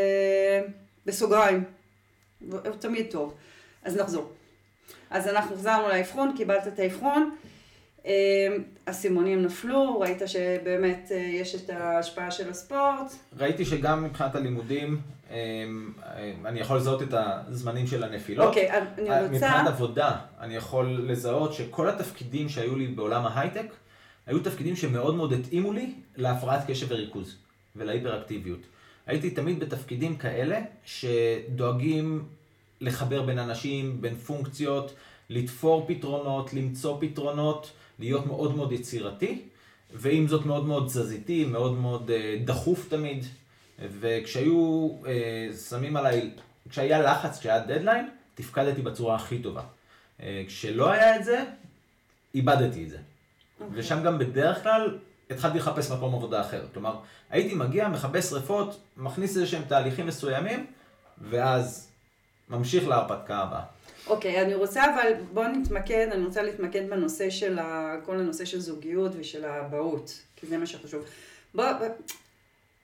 בסוגריים. 1.06 1.63
הוא 2.51 2.60
תמיד 2.79 3.06
טוב. 3.12 3.34
אז 3.84 3.98
נחזור. 3.98 4.32
אז 5.10 5.27
אנחנו 5.27 5.56
חזרנו 5.56 5.88
לאבחון, 5.88 6.34
קיבלת 6.38 6.68
את 6.68 6.79
האבחון. 6.79 7.36
אמ, 8.09 8.63
הסימונים 8.87 9.41
נפלו, 9.43 9.99
ראית 9.99 10.21
שבאמת 10.25 11.11
אה, 11.11 11.17
יש 11.17 11.55
את 11.55 11.69
ההשפעה 11.69 12.31
של 12.31 12.49
הספורט. 12.49 13.13
ראיתי 13.37 13.65
שגם 13.65 14.03
מבחינת 14.03 14.35
הלימודים, 14.35 15.01
אמ, 15.31 15.35
אני 16.45 16.59
יכול 16.59 16.77
לזהות 16.77 17.01
את 17.01 17.13
הזמנים 17.13 17.87
של 17.87 18.03
הנפילות. 18.03 18.47
אוקיי, 18.47 18.71
אני 18.71 18.87
רוצה... 19.01 19.27
מבחינת 19.27 19.67
עבודה, 19.67 20.15
אני 20.39 20.55
יכול 20.55 21.03
לזהות 21.07 21.53
שכל 21.53 21.89
התפקידים 21.89 22.49
שהיו 22.49 22.75
לי 22.75 22.87
בעולם 22.87 23.25
ההייטק, 23.25 23.65
היו 24.27 24.39
תפקידים 24.39 24.75
שמאוד 24.75 25.15
מאוד 25.15 25.33
התאימו 25.33 25.73
לי 25.73 25.93
להפרעת 26.17 26.69
קשב 26.69 26.87
וריכוז 26.89 27.35
ולהיפראקטיביות. 27.75 28.59
הייתי 29.07 29.29
תמיד 29.29 29.59
בתפקידים 29.59 30.17
כאלה 30.17 30.59
שדואגים 30.85 32.23
לחבר 32.81 33.21
בין 33.21 33.39
אנשים, 33.39 34.01
בין 34.01 34.15
פונקציות, 34.15 34.93
לתפור 35.29 35.85
פתרונות, 35.87 36.53
למצוא 36.53 36.97
פתרונות, 36.99 37.71
להיות 38.00 38.25
מאוד 38.25 38.56
מאוד 38.56 38.72
יצירתי, 38.72 39.41
ועם 39.94 40.27
זאת 40.27 40.46
מאוד 40.46 40.65
מאוד 40.65 40.88
תזזיתי, 40.88 41.46
מאוד 41.46 41.77
מאוד 41.77 42.12
אה, 42.12 42.38
דחוף 42.46 42.89
תמיד. 42.89 43.25
וכשהיו 44.00 44.89
אה, 45.08 45.48
שמים 45.70 45.98
עליי, 45.98 46.32
כשהיה 46.70 47.01
לחץ, 47.01 47.39
כשהיה 47.39 47.60
דדליין, 47.60 48.10
תפקדתי 48.36 48.82
בצורה 48.82 49.15
הכי 49.15 49.39
טובה. 49.39 49.62
אה, 50.22 50.44
כשלא 50.48 50.91
היה 50.91 51.15
את 51.15 51.24
זה, 51.24 51.44
איבדתי 52.36 52.84
את 52.84 52.89
זה. 52.89 52.98
Okay. 52.98 53.63
אוקיי. 53.63 53.79
ושם 53.79 54.03
גם 54.03 54.20
בדרך 54.20 54.63
כלל 54.63 54.98
התחלתי 55.29 55.58
לחפש 55.58 55.91
מקום 55.91 56.15
עבודה 56.15 56.41
אחר. 56.41 56.65
כלומר, 56.74 57.00
הייתי 57.29 57.56
מגיע, 57.56 57.89
מכבה 57.89 58.22
שריפות, 58.22 58.79
מכניס 58.98 59.29
איזה 59.29 59.48
שהם 59.48 59.63
תהליכים 59.68 60.08
מסוימים, 60.08 60.65
ואז 61.22 61.91
ממשיך 62.50 62.88
להרפתקה 62.88 63.38
הבאה. 63.38 63.63
אוקיי, 64.09 64.37
okay, 64.37 64.41
אני 64.41 64.55
רוצה 64.55 64.93
אבל, 64.93 65.11
בואו 65.33 65.47
נתמקד, 65.47 66.07
אני 66.11 66.25
רוצה 66.25 66.41
להתמקד 66.41 66.89
בנושא 66.89 67.29
של 67.29 67.59
ה, 67.59 67.95
כל 68.05 68.19
הנושא 68.19 68.45
של 68.45 68.59
זוגיות 68.59 69.11
ושל 69.19 69.45
האבהות, 69.45 70.21
כי 70.35 70.47
זה 70.47 70.57
מה 70.57 70.65
שחשוב. 70.65 71.05
בוא, 71.53 71.65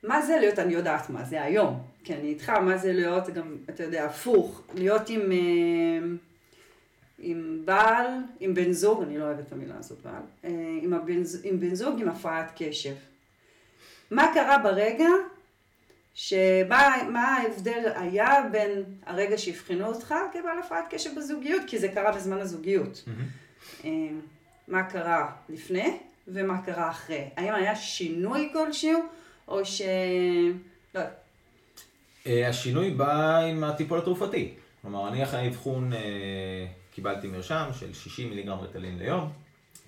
מה 0.04 0.22
זה 0.22 0.38
להיות, 0.40 0.60
אני 0.60 0.74
יודעת 0.74 1.10
מה 1.10 1.24
זה 1.24 1.44
היום, 1.44 1.80
כי 2.04 2.14
אני 2.14 2.28
איתך, 2.28 2.50
מה 2.50 2.78
זה 2.78 2.94
להיות 2.94 3.30
גם, 3.30 3.56
אתה 3.70 3.84
יודע, 3.84 4.06
הפוך, 4.06 4.62
להיות 4.76 5.10
עם... 5.10 5.32
אה, 5.32 6.08
עם 7.20 7.62
בעל, 7.66 8.08
עם 8.40 8.54
בן 8.54 8.72
זוג, 8.72 9.04
אני 9.04 9.18
לא 9.18 9.24
אוהבת 9.24 9.48
את 9.48 9.52
המילה 9.52 9.76
הזאת 9.80 9.98
בעל, 10.04 10.24
אה, 10.44 10.50
עם, 10.82 10.94
הבן, 10.94 11.22
עם 11.44 11.60
בן 11.60 11.76
זוג 11.76 12.02
עם 12.02 12.10
הפרעת 12.10 12.52
קשב. 12.58 12.94
מה 14.12 14.32
קרה 14.34 14.58
ברגע 14.58 15.08
שמה 16.16 16.98
מה 17.12 17.28
ההבדל 17.28 17.92
היה 17.96 18.30
בין 18.52 18.84
הרגע 19.06 19.38
שאבחנו 19.38 19.86
אותך 19.86 20.16
כבעל 20.34 20.60
הפרעת 20.60 20.86
קשב 20.90 21.10
בזוגיות, 21.18 21.62
כי 21.68 21.80
זה 21.80 21.88
קרה 21.88 22.12
בזמן 22.12 22.38
הזוגיות. 22.38 23.04
Mm-hmm. 23.08 23.88
מה 24.68 24.84
קרה 24.84 25.32
לפני 25.50 25.98
ומה 26.28 26.62
קרה 26.62 26.90
אחרי. 26.90 27.30
האם 27.38 27.54
היה 27.54 27.76
שינוי 27.76 28.50
כלשהו, 28.54 29.00
או 29.48 29.66
ש... 29.66 29.82
לא. 30.96 31.02
אה, 32.28 32.50
השינוי 32.50 32.92
בא 32.92 33.38
עם 33.38 33.64
הטיפול 33.64 34.00
התרופתי. 34.00 34.54
כלומר, 34.82 35.08
אני 35.08 35.24
אחרי 35.24 35.40
האבחון 35.40 35.92
קיבלתי 36.92 37.28
מרשם 37.28 37.66
של 37.80 37.94
60 37.94 38.30
מיליגרם 38.30 38.60
רטלין 38.60 39.00
ליום, 39.00 39.32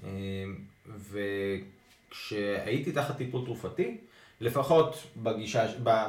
אמ, 0.04 0.56
וכשהייתי 2.12 2.92
תחת 2.92 3.18
טיפול 3.18 3.46
תרופתי, 3.46 3.98
לפחות 4.42 5.04
בגישה, 5.18 5.66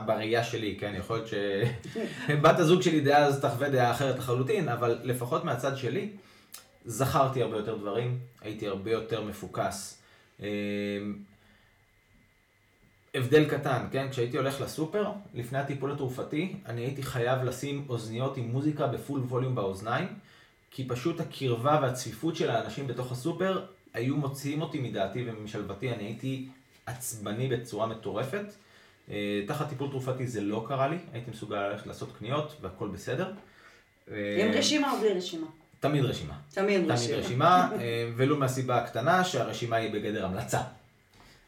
בראייה 0.06 0.44
שלי, 0.44 0.76
כן, 0.80 0.94
יכול 0.99 1.16
להיות 1.16 1.28
שבת 1.28 2.58
הזוג 2.58 2.82
שלי 2.82 3.00
דאז 3.00 3.40
תחווה 3.40 3.68
דעה 3.68 3.90
אחרת 3.90 4.18
לחלוטין, 4.18 4.68
אבל 4.68 4.99
לפחות 5.02 5.44
מהצד 5.44 5.76
שלי, 5.76 6.11
זכרתי 6.85 7.42
הרבה 7.42 7.56
יותר 7.56 7.76
דברים, 7.76 8.18
הייתי 8.40 8.68
הרבה 8.68 8.90
יותר 8.90 9.23
מפוקס. 9.23 10.02
אמ, 10.40 10.47
הבדל 13.14 13.44
קטן, 13.44 13.87
כן? 13.90 14.06
כשהייתי 14.11 14.37
הולך 14.37 14.61
לסופר, 14.61 15.06
לפני 15.35 15.58
הטיפול 15.58 15.92
התרופתי, 15.92 16.56
אני 16.66 16.80
הייתי 16.80 17.02
חייב 17.02 17.44
לשים 17.44 17.85
אוזניות 17.88 18.37
עם 18.37 18.49
מוזיקה 18.49 18.87
בפול 18.87 19.20
ווליום 19.20 19.54
באוזניים, 19.54 20.08
כי 20.70 20.88
פשוט 20.88 21.20
הקרבה 21.20 21.78
והצפיפות 21.82 22.37
של 22.37 22.50
האנשים 22.50 22.87
בתוך 22.87 23.12
הסופר 23.12 23.64
היו 23.94 24.16
מוציאים 24.16 24.62
אותי 24.62 24.80
מדעתי 24.80 25.25
ומשלוותי, 25.26 25.92
אני 25.92 26.04
הייתי 26.04 26.49
עצבני 26.88 27.49
בצורה 27.49 27.87
מטורפת. 27.87 28.45
אה, 29.11 29.42
תחת 29.47 29.68
טיפול 29.68 29.90
תרופתי 29.90 30.26
זה 30.26 30.40
לא 30.40 30.64
קרה 30.68 30.88
לי, 30.88 30.99
הייתי 31.12 31.30
מסוגל 31.30 31.68
ללכת 31.68 31.87
לעשות 31.87 32.16
קניות 32.18 32.57
והכל 32.61 32.88
בסדר. 32.88 33.33
עם 34.07 34.50
רשימה 34.52 34.92
או 34.92 34.99
בלי 34.99 35.12
רשימה? 35.12 35.47
תמיד 35.80 36.04
רשימה. 36.04 36.35
תמיד 36.50 36.90
רשימה. 36.90 37.07
תמיד 37.07 37.25
רשימה, 37.25 37.71
אה, 37.80 38.11
ולו 38.16 38.37
מהסיבה 38.37 38.76
הקטנה 38.76 39.25
שהרשימה 39.25 39.76
היא 39.76 39.92
בגדר 39.92 40.26
המלצה. 40.26 40.61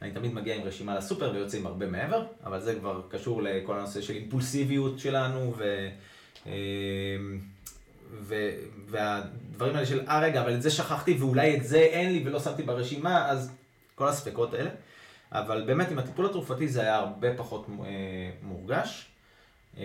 אני 0.03 0.13
תמיד 0.13 0.35
מגיע 0.35 0.57
עם 0.57 0.63
רשימה 0.63 0.97
לסופר 0.97 1.31
ויוצא 1.35 1.59
עם 1.59 1.67
הרבה 1.67 1.87
מעבר, 1.87 2.25
אבל 2.45 2.61
זה 2.61 2.75
כבר 2.75 3.03
קשור 3.09 3.43
לכל 3.43 3.79
הנושא 3.79 4.01
של 4.01 4.15
אימפולסיביות 4.15 4.99
שלנו 4.99 5.55
ו... 5.57 5.89
אה, 6.47 6.53
ו, 8.21 8.51
והדברים 8.87 9.75
האלה 9.75 9.87
של, 9.87 10.01
אה 10.09 10.21
רגע, 10.21 10.43
אבל 10.43 10.55
את 10.55 10.63
זה 10.63 10.71
שכחתי 10.71 11.13
ואולי 11.13 11.57
את 11.57 11.65
זה 11.65 11.79
אין 11.79 12.13
לי 12.13 12.23
ולא 12.27 12.41
שמתי 12.41 12.63
ברשימה, 12.63 13.29
אז 13.29 13.53
כל 13.95 14.09
הספקות 14.09 14.55
האלה. 14.55 14.71
אבל 15.33 15.63
באמת 15.67 15.91
עם 15.91 15.99
הטיפול 15.99 16.27
התרופתי 16.27 16.69
זה 16.69 16.81
היה 16.81 16.97
הרבה 16.97 17.37
פחות 17.37 17.67
אה, 17.85 18.31
מורגש. 18.43 19.07
אה, 19.79 19.85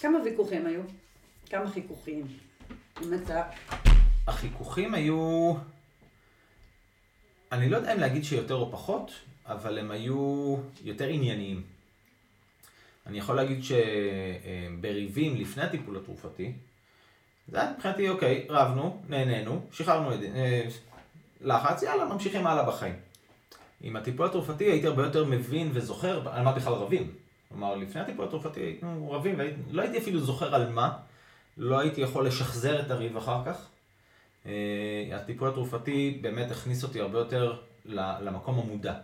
כמה 0.00 0.18
ויכוחים 0.24 0.66
היו? 0.66 0.80
כמה 1.50 1.70
חיכוכים? 1.70 2.26
החיכוכים 4.26 4.94
היו, 4.94 5.54
אני 7.52 7.68
לא 7.68 7.76
יודע 7.76 7.94
אם 7.94 8.00
להגיד 8.00 8.24
שיותר 8.24 8.54
או 8.54 8.72
פחות, 8.72 9.12
אבל 9.46 9.78
הם 9.78 9.90
היו 9.90 10.56
יותר 10.84 11.06
ענייניים. 11.08 11.62
אני 13.06 13.18
יכול 13.18 13.36
להגיד 13.36 13.60
שבריבים 13.64 15.36
לפני 15.36 15.62
הטיפול 15.62 15.96
התרופתי, 15.96 16.52
זה 17.48 17.60
היה 17.60 17.72
מבחינתי, 17.72 18.08
אוקיי, 18.08 18.46
רבנו, 18.48 19.02
נהנינו, 19.08 19.66
שחררנו 19.72 20.14
את 20.14 20.18
אה, 20.34 20.68
לחץ, 21.40 21.82
יאללה, 21.82 22.04
ממשיכים 22.04 22.46
הלאה 22.46 22.64
בחיים. 22.64 22.94
עם 23.80 23.96
הטיפול 23.96 24.26
התרופתי 24.26 24.64
הייתי 24.64 24.86
הרבה 24.86 25.04
יותר 25.04 25.24
מבין 25.24 25.70
וזוכר 25.72 26.28
על 26.28 26.44
מה 26.44 26.52
בכלל 26.52 26.72
רבים. 26.72 27.12
כלומר, 27.48 27.74
לפני 27.74 28.00
הטיפול 28.00 28.24
התרופתי 28.24 28.60
היינו 28.60 29.10
רבים, 29.10 29.34
ולא 29.38 29.82
הייתי 29.82 29.98
אפילו 29.98 30.20
זוכר 30.20 30.54
על 30.54 30.68
מה, 30.68 30.96
לא 31.56 31.78
הייתי 31.78 32.00
יכול 32.00 32.26
לשחזר 32.26 32.80
את 32.80 32.90
הריב 32.90 33.16
אחר 33.16 33.42
כך. 33.46 33.68
אה, 34.46 34.52
הטיפול 35.12 35.48
התרופתי 35.48 36.18
באמת 36.20 36.50
הכניס 36.50 36.82
אותי 36.82 37.00
הרבה 37.00 37.18
יותר 37.18 37.56
למקום 38.20 38.58
המודע. 38.58 38.94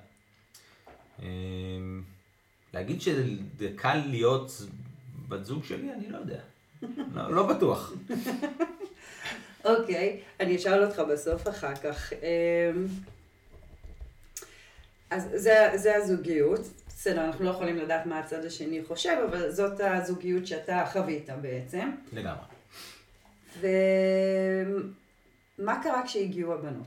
אה, 1.23 1.27
להגיד 2.75 3.01
שזה 3.01 3.69
קל 3.77 4.03
להיות 4.07 4.63
בת 5.29 5.45
זוג 5.45 5.65
שלי, 5.65 5.93
אני 5.93 6.11
לא 6.11 6.19
יודע. 6.19 6.41
לא, 7.15 7.35
לא 7.35 7.47
בטוח. 7.47 7.93
אוקיי, 9.65 10.21
okay, 10.21 10.43
אני 10.43 10.57
אשאל 10.57 10.85
אותך 10.85 11.03
בסוף 11.13 11.49
אחר 11.49 11.75
כך. 11.75 12.13
אמ, 15.15 15.19
אז 15.19 15.29
זה, 15.35 15.71
זה 15.75 15.97
הזוגיות. 15.97 16.61
בסדר, 16.89 17.25
אנחנו 17.25 17.45
לא 17.45 17.51
יכולים 17.51 17.77
לדעת 17.77 18.07
מה 18.07 18.19
הצד 18.19 18.45
השני 18.45 18.85
חושב, 18.85 19.17
אבל 19.31 19.51
זאת 19.51 19.81
הזוגיות 19.81 20.47
שאתה 20.47 20.85
חווית 20.93 21.31
בעצם. 21.43 21.91
לגמרי. 22.13 22.45
ומה 23.61 25.83
קרה 25.83 26.03
כשהגיעו 26.07 26.55
הבנות? 26.55 26.87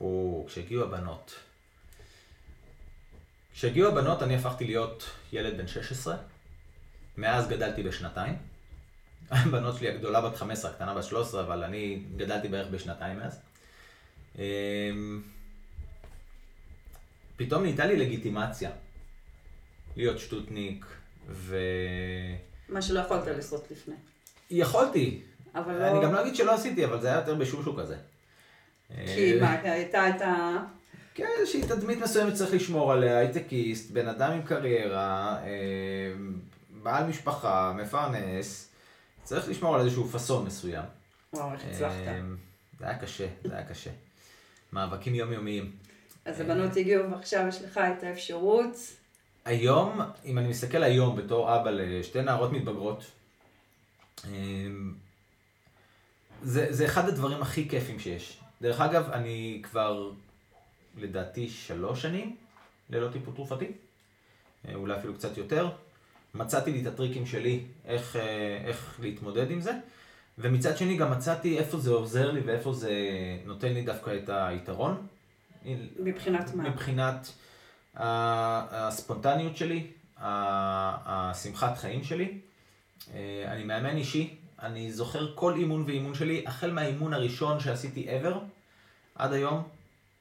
או, 0.00 0.44
כשהגיעו 0.48 0.84
הבנות. 0.84 1.34
כשהגיעו 3.52 3.88
הבנות 3.88 4.22
אני 4.22 4.36
הפכתי 4.36 4.64
להיות 4.64 5.10
ילד 5.32 5.58
בן 5.58 5.66
16. 5.66 6.16
מאז 7.16 7.48
גדלתי 7.48 7.82
בשנתיים. 7.82 8.36
הבנות 9.30 9.78
שלי 9.78 9.88
הגדולה 9.88 10.20
בת 10.20 10.36
15, 10.36 10.70
הקטנה 10.70 10.94
בת 10.94 11.04
13, 11.04 11.42
אבל 11.42 11.64
אני 11.64 12.02
גדלתי 12.16 12.48
בערך 12.48 12.68
בשנתיים 12.70 13.18
מאז. 13.18 13.40
פתאום 17.36 17.62
נהייתה 17.62 17.86
לי 17.86 17.96
לגיטימציה 17.96 18.70
להיות 19.96 20.18
שטוטניק, 20.18 20.86
ו... 21.28 21.58
מה 22.68 22.82
שלא 22.82 23.00
יכולת 23.00 23.26
לעשות 23.26 23.70
לפני. 23.70 23.94
יכולתי. 24.50 25.22
אבל 25.54 25.78
לא... 25.78 25.86
אני 25.90 26.04
גם 26.04 26.12
לא 26.12 26.22
אגיד 26.22 26.36
שלא 26.36 26.54
עשיתי, 26.54 26.84
אבל 26.84 27.00
זה 27.00 27.08
היה 27.08 27.16
יותר 27.16 27.34
בשושו 27.34 27.76
כזה. 27.76 27.96
כי 28.88 29.34
אה, 29.34 29.40
מה, 29.40 29.50
הייתה 29.62 30.08
את 30.08 30.20
ה... 30.20 30.56
כן, 31.14 31.26
איזושהי 31.38 31.62
תדמית 31.62 31.98
מסוימת 31.98 32.34
צריך 32.34 32.54
לשמור 32.54 32.92
עליה, 32.92 33.18
הייטקיסט, 33.18 33.90
בן 33.90 34.08
אדם 34.08 34.32
עם 34.32 34.42
קריירה, 34.42 35.38
אמ, 35.42 36.40
בעל 36.82 37.06
משפחה, 37.06 37.72
מפרנס, 37.76 38.68
צריך 39.22 39.48
לשמור 39.48 39.74
על 39.74 39.80
איזשהו 39.80 40.08
פאסון 40.08 40.46
מסוים. 40.46 40.84
וואו, 41.32 41.52
איך 41.52 41.64
הצלחת. 41.70 41.94
אמ, 42.20 42.36
זה 42.78 42.84
היה 42.84 42.98
קשה, 42.98 43.26
זה 43.44 43.54
היה 43.56 43.64
קשה. 43.64 43.90
מאבקים 44.72 45.14
יומיומיים. 45.14 45.72
אז 46.26 46.40
הבנות 46.40 46.76
הגיעו 46.76 47.10
ועכשיו 47.10 47.46
יש 47.48 47.62
לך 47.62 47.78
את 47.78 48.02
האפשרות. 48.02 48.76
היום, 49.44 50.00
אם 50.24 50.38
אני 50.38 50.48
מסתכל 50.48 50.82
היום 50.82 51.16
בתור 51.16 51.56
אבא 51.56 51.70
לשתי 51.70 52.22
נערות 52.22 52.52
מתבגרות, 52.52 53.04
אמ, 54.24 54.94
זה, 56.42 56.66
זה 56.70 56.84
אחד 56.84 57.08
הדברים 57.08 57.42
הכי 57.42 57.68
כיפים 57.68 57.98
שיש. 57.98 58.38
דרך 58.62 58.80
אגב, 58.80 59.10
אני 59.10 59.60
כבר, 59.62 60.10
לדעתי, 60.96 61.48
שלוש 61.48 62.02
שנים 62.02 62.36
ללא 62.90 63.08
טיפול 63.12 63.34
תרופתי, 63.34 63.72
אה, 64.68 64.74
אולי 64.74 64.98
אפילו 64.98 65.14
קצת 65.14 65.36
יותר. 65.36 65.70
מצאתי 66.34 66.72
לי 66.72 66.82
את 66.82 66.86
הטריקים 66.86 67.26
שלי, 67.26 67.64
איך, 67.84 68.16
אה, 68.16 68.62
איך 68.64 68.96
להתמודד 69.02 69.50
עם 69.50 69.60
זה, 69.60 69.72
ומצד 70.38 70.76
שני 70.76 70.96
גם 70.96 71.10
מצאתי 71.10 71.58
איפה 71.58 71.78
זה 71.78 71.90
עוזר 71.90 72.30
לי 72.30 72.40
ואיפה 72.40 72.72
זה 72.72 72.92
נותן 73.44 73.72
לי 73.72 73.82
דווקא 73.82 74.16
את 74.16 74.28
היתרון. 74.28 75.06
מבחינת 75.98 76.54
מה? 76.54 76.70
מבחינת 76.70 77.32
הספונטניות 77.94 79.56
שלי, 79.56 79.86
השמחת 80.18 81.78
חיים 81.78 82.04
שלי. 82.04 82.38
אה, 83.14 83.44
אני 83.52 83.64
מאמן 83.64 83.96
אישי, 83.96 84.34
אני 84.62 84.92
זוכר 84.92 85.34
כל 85.34 85.54
אימון 85.54 85.84
ואימון 85.86 86.14
שלי, 86.14 86.44
החל 86.46 86.70
מהאימון 86.70 87.14
הראשון 87.14 87.60
שעשיתי 87.60 88.06
ever, 88.08 88.34
עד 89.14 89.32
היום, 89.32 89.62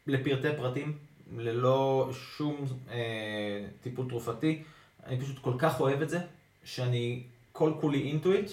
לפרטי 0.07 0.57
פרטים, 0.57 0.97
ללא 1.37 2.09
שום 2.37 2.65
אה, 2.91 3.65
טיפול 3.81 4.09
תרופתי. 4.09 4.63
אני 5.05 5.19
פשוט 5.19 5.39
כל 5.39 5.53
כך 5.57 5.79
אוהב 5.79 6.01
את 6.01 6.09
זה, 6.09 6.19
שאני 6.63 7.23
כל 7.51 7.73
כולי 7.81 8.01
אינטואיט, 8.01 8.51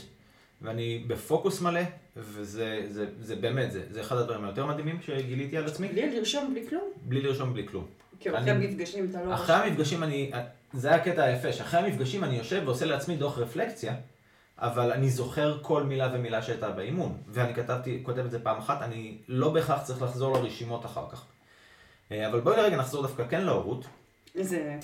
ואני 0.62 1.04
בפוקוס 1.06 1.60
מלא, 1.60 1.80
וזה 2.16 2.86
זה, 2.90 3.06
זה 3.20 3.36
באמת, 3.36 3.72
זה, 3.72 3.82
זה 3.90 4.00
אחד 4.00 4.16
הדברים 4.16 4.44
היותר 4.44 4.66
מדהימים 4.66 5.00
שגיליתי 5.02 5.56
על 5.56 5.66
עצמי. 5.66 5.88
בלי 5.88 6.18
לרשום 6.18 6.50
בלי 6.54 6.68
כלום? 6.68 6.90
בלי 7.02 7.22
לרשום 7.22 7.52
בלי 7.52 7.68
כלום. 7.68 7.86
כי 8.20 8.30
אחרי 8.30 8.50
המפגשים 8.50 9.10
אתה 9.10 9.24
לא... 9.24 9.34
אחרי 9.34 9.56
המפגשים 9.56 10.02
אני, 10.02 10.32
זה 10.72 10.94
הקטע 10.94 11.22
היפה, 11.22 11.52
שאחרי 11.52 11.80
המפגשים 11.80 12.24
אני 12.24 12.36
יושב 12.36 12.62
ועושה 12.64 12.84
לעצמי 12.84 13.16
דוח 13.16 13.38
רפלקציה, 13.38 13.94
אבל 14.58 14.92
אני 14.92 15.10
זוכר 15.10 15.58
כל 15.62 15.82
מילה 15.82 16.10
ומילה 16.14 16.42
שהייתה 16.42 16.70
באימון, 16.70 17.16
ואני 17.28 17.54
כתבתי, 17.54 18.00
כותב 18.02 18.24
את 18.24 18.30
זה 18.30 18.38
פעם 18.38 18.58
אחת, 18.58 18.82
אני 18.82 19.18
לא 19.28 19.50
בהכרח 19.50 19.82
צריך 19.82 20.02
לחזור 20.02 20.38
לרשימות 20.38 20.86
אחר 20.86 21.04
כך. 21.12 21.24
אה, 22.12 22.28
אבל 22.28 22.40
בואי 22.40 22.60
רגע 22.60 22.76
נחזור 22.76 23.02
דווקא 23.02 23.24
כן 23.28 23.44
להורות. 23.44 23.84
איזה... 24.34 24.78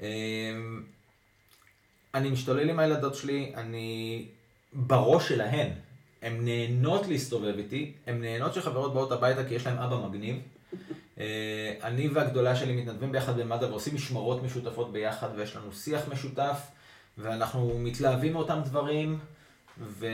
אמ, 0.00 0.82
אני 2.14 2.30
משתולל 2.30 2.70
עם 2.70 2.78
הילדות 2.78 3.14
שלי, 3.14 3.52
אני 3.56 4.24
בראש 4.72 5.28
שלהן. 5.28 5.70
הן 6.22 6.44
נהנות 6.44 7.06
להסתובב 7.06 7.54
איתי, 7.58 7.92
הן 8.06 8.20
נהנות 8.20 8.54
שחברות 8.54 8.94
באות 8.94 9.12
הביתה 9.12 9.44
כי 9.44 9.54
יש 9.54 9.66
להן 9.66 9.78
אבא 9.78 9.96
מגניב. 9.96 10.36
אה, 11.18 11.74
אני 11.82 12.08
והגדולה 12.08 12.56
שלי 12.56 12.72
מתנדבים 12.72 13.12
ביחד 13.12 13.40
במד"א 13.40 13.64
ועושים 13.64 13.94
משמרות 13.94 14.42
משותפות 14.42 14.92
ביחד 14.92 15.28
ויש 15.36 15.56
לנו 15.56 15.72
שיח 15.72 16.08
משותף 16.08 16.58
ואנחנו 17.18 17.78
מתלהבים 17.78 18.32
מאותם 18.32 18.60
דברים 18.64 19.18
ו... 19.78 20.06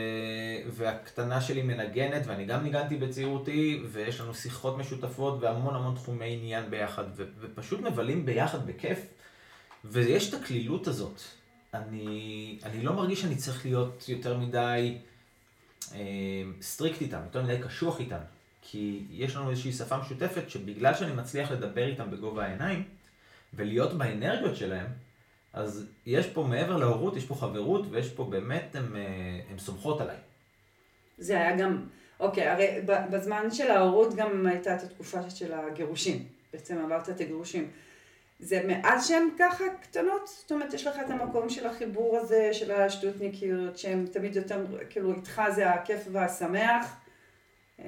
והקטנה 0.69 1.41
שלי 1.41 1.61
מנגנת 1.61 2.21
ואני 2.27 2.45
גם 2.45 2.63
ניגנתי 2.63 2.97
בצעירותי 2.97 3.83
ויש 3.91 4.21
לנו 4.21 4.33
שיחות 4.33 4.77
משותפות 4.77 5.37
והמון 5.41 5.75
המון 5.75 5.95
תחומי 5.95 6.33
עניין 6.33 6.69
ביחד 6.69 7.03
ו... 7.15 7.23
ופשוט 7.39 7.79
מבלים 7.79 8.25
ביחד 8.25 8.67
בכיף 8.67 8.99
ויש 9.85 10.29
את 10.29 10.41
הקלילות 10.41 10.87
הזאת. 10.87 11.21
אני, 11.73 12.59
אני 12.63 12.83
לא 12.83 12.93
מרגיש 12.93 13.21
שאני 13.21 13.35
צריך 13.35 13.65
להיות 13.65 14.05
יותר 14.09 14.37
מדי 14.37 14.97
strict 16.61 17.01
איתם, 17.01 17.19
יותר 17.25 17.43
מדי 17.43 17.57
קשוח 17.63 17.99
איתם. 17.99 18.19
כי 18.61 19.03
יש 19.11 19.35
לנו 19.35 19.49
איזושהי 19.49 19.71
שפה 19.71 19.97
משותפת 19.97 20.49
שבגלל 20.49 20.93
שאני 20.93 21.13
מצליח 21.13 21.51
לדבר 21.51 21.87
איתם 21.87 22.11
בגובה 22.11 22.45
העיניים 22.45 22.83
ולהיות 23.53 23.93
באנרגיות 23.93 24.55
שלהם, 24.55 24.85
אז 25.53 25.85
יש 26.05 26.27
פה 26.27 26.43
מעבר 26.43 26.77
להורות, 26.77 27.17
יש 27.17 27.25
פה 27.25 27.35
חברות 27.35 27.85
ויש 27.89 28.09
פה 28.09 28.23
באמת, 28.23 28.75
הן 28.75 28.95
אה, 28.95 29.59
סומכות 29.59 30.01
עליי. 30.01 30.17
זה 31.17 31.33
היה 31.33 31.57
גם, 31.57 31.85
אוקיי, 32.19 32.47
הרי 32.47 32.67
בזמן 32.85 33.51
של 33.51 33.71
ההורות 33.71 34.15
גם 34.15 34.47
הייתה 34.47 34.75
את 34.75 34.83
התקופה 34.83 35.29
של 35.29 35.53
הגירושים. 35.53 36.27
בעצם 36.53 36.85
עברת 36.85 37.09
את 37.09 37.21
הגירושים. 37.21 37.67
זה 38.39 38.61
מאז 38.67 39.07
שהן 39.07 39.29
ככה 39.39 39.63
קטנות? 39.81 40.27
זאת 40.27 40.51
אומרת, 40.51 40.73
יש 40.73 40.87
לך 40.87 40.95
את 41.05 41.09
המקום 41.09 41.49
של 41.49 41.67
החיבור 41.67 42.17
הזה, 42.17 42.49
של 42.53 42.71
השטותניקיות, 42.71 43.77
שהן 43.77 44.05
תמיד 44.11 44.35
יותר, 44.35 44.65
כאילו, 44.89 45.13
איתך 45.13 45.41
זה 45.55 45.69
הכיף 45.69 46.07
והשמח. 46.11 46.95
אה, 47.79 47.85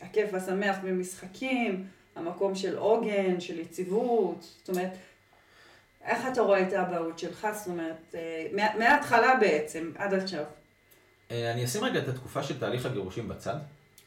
הכיף 0.00 0.30
והשמח 0.32 0.76
במשחקים, 0.82 1.86
המקום 2.16 2.54
של 2.54 2.78
עוגן, 2.78 3.40
של 3.40 3.58
יציבות, 3.58 4.42
זאת 4.58 4.68
אומרת, 4.68 4.90
איך 6.04 6.18
אתה 6.32 6.40
רואה 6.42 6.62
את 6.62 6.72
האבהות 6.72 7.18
שלך? 7.18 7.48
זאת 7.52 7.66
אומרת, 7.66 8.14
אה, 8.14 8.46
מההתחלה 8.78 9.34
בעצם, 9.40 9.92
עד 9.98 10.14
עכשיו. 10.14 10.44
אה, 11.30 11.52
אני 11.52 11.64
אשים 11.64 11.84
רגע 11.84 11.98
את 11.98 12.08
התקופה 12.08 12.42
של 12.42 12.60
תהליך 12.60 12.86
הגירושים 12.86 13.28
בצד. 13.28 13.56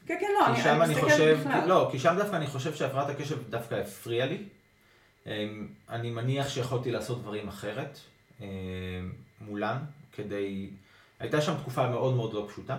כן, 0.05 0.17
כן, 0.19 0.27
לא, 0.39 0.45
אני, 0.45 0.63
אני 0.63 0.93
מסתכלת 0.93 1.37
בכלל. 1.39 1.67
לא, 1.67 1.89
כי 1.91 1.99
שם 1.99 2.15
דווקא 2.17 2.35
אני 2.35 2.47
חושב 2.47 2.73
שהפרעת 2.73 3.09
הקשב 3.09 3.49
דווקא 3.49 3.75
הפריעה 3.75 4.27
לי. 4.27 4.43
אמ, 5.27 5.67
אני 5.89 6.09
מניח 6.09 6.49
שיכולתי 6.49 6.91
לעשות 6.91 7.21
דברים 7.21 7.47
אחרת 7.47 7.99
אמ, 8.41 8.45
מולן, 9.41 9.77
כדי... 10.13 10.69
הייתה 11.19 11.41
שם 11.41 11.53
תקופה 11.61 11.89
מאוד 11.89 12.15
מאוד 12.15 12.33
לא 12.33 12.45
פשוטה, 12.49 12.77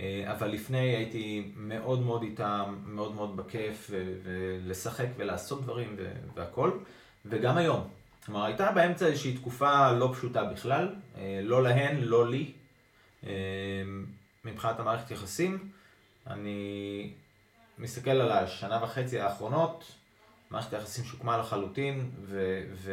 אה, 0.00 0.32
אבל 0.32 0.48
לפני 0.48 0.78
הייתי 0.78 1.52
מאוד 1.56 2.00
מאוד 2.02 2.22
איתם, 2.22 2.76
מאוד 2.86 3.14
מאוד 3.14 3.36
בכיף, 3.36 3.90
ולשחק 4.22 5.06
ולעשות 5.16 5.62
דברים 5.62 5.96
והכל, 6.34 6.70
וגם 7.26 7.56
היום. 7.56 7.88
כלומר, 8.26 8.44
הייתה 8.44 8.72
באמצע 8.72 9.06
איזושהי 9.06 9.36
תקופה 9.36 9.92
לא 9.92 10.10
פשוטה 10.12 10.44
בכלל, 10.44 10.94
לא 11.42 11.62
להן, 11.62 12.00
לא 12.00 12.30
לי, 12.30 12.52
אמ, 13.24 13.28
מבחינת 14.44 14.80
המערכת 14.80 15.10
יחסים. 15.10 15.70
אני 16.26 17.10
מסתכל 17.78 18.10
על 18.10 18.30
השנה 18.32 18.84
וחצי 18.84 19.20
האחרונות, 19.20 19.84
מערכת 20.50 20.72
היחסים 20.72 21.04
שוקמה 21.04 21.38
לחלוטין, 21.38 22.10
ו, 22.24 22.62
ו, 22.72 22.92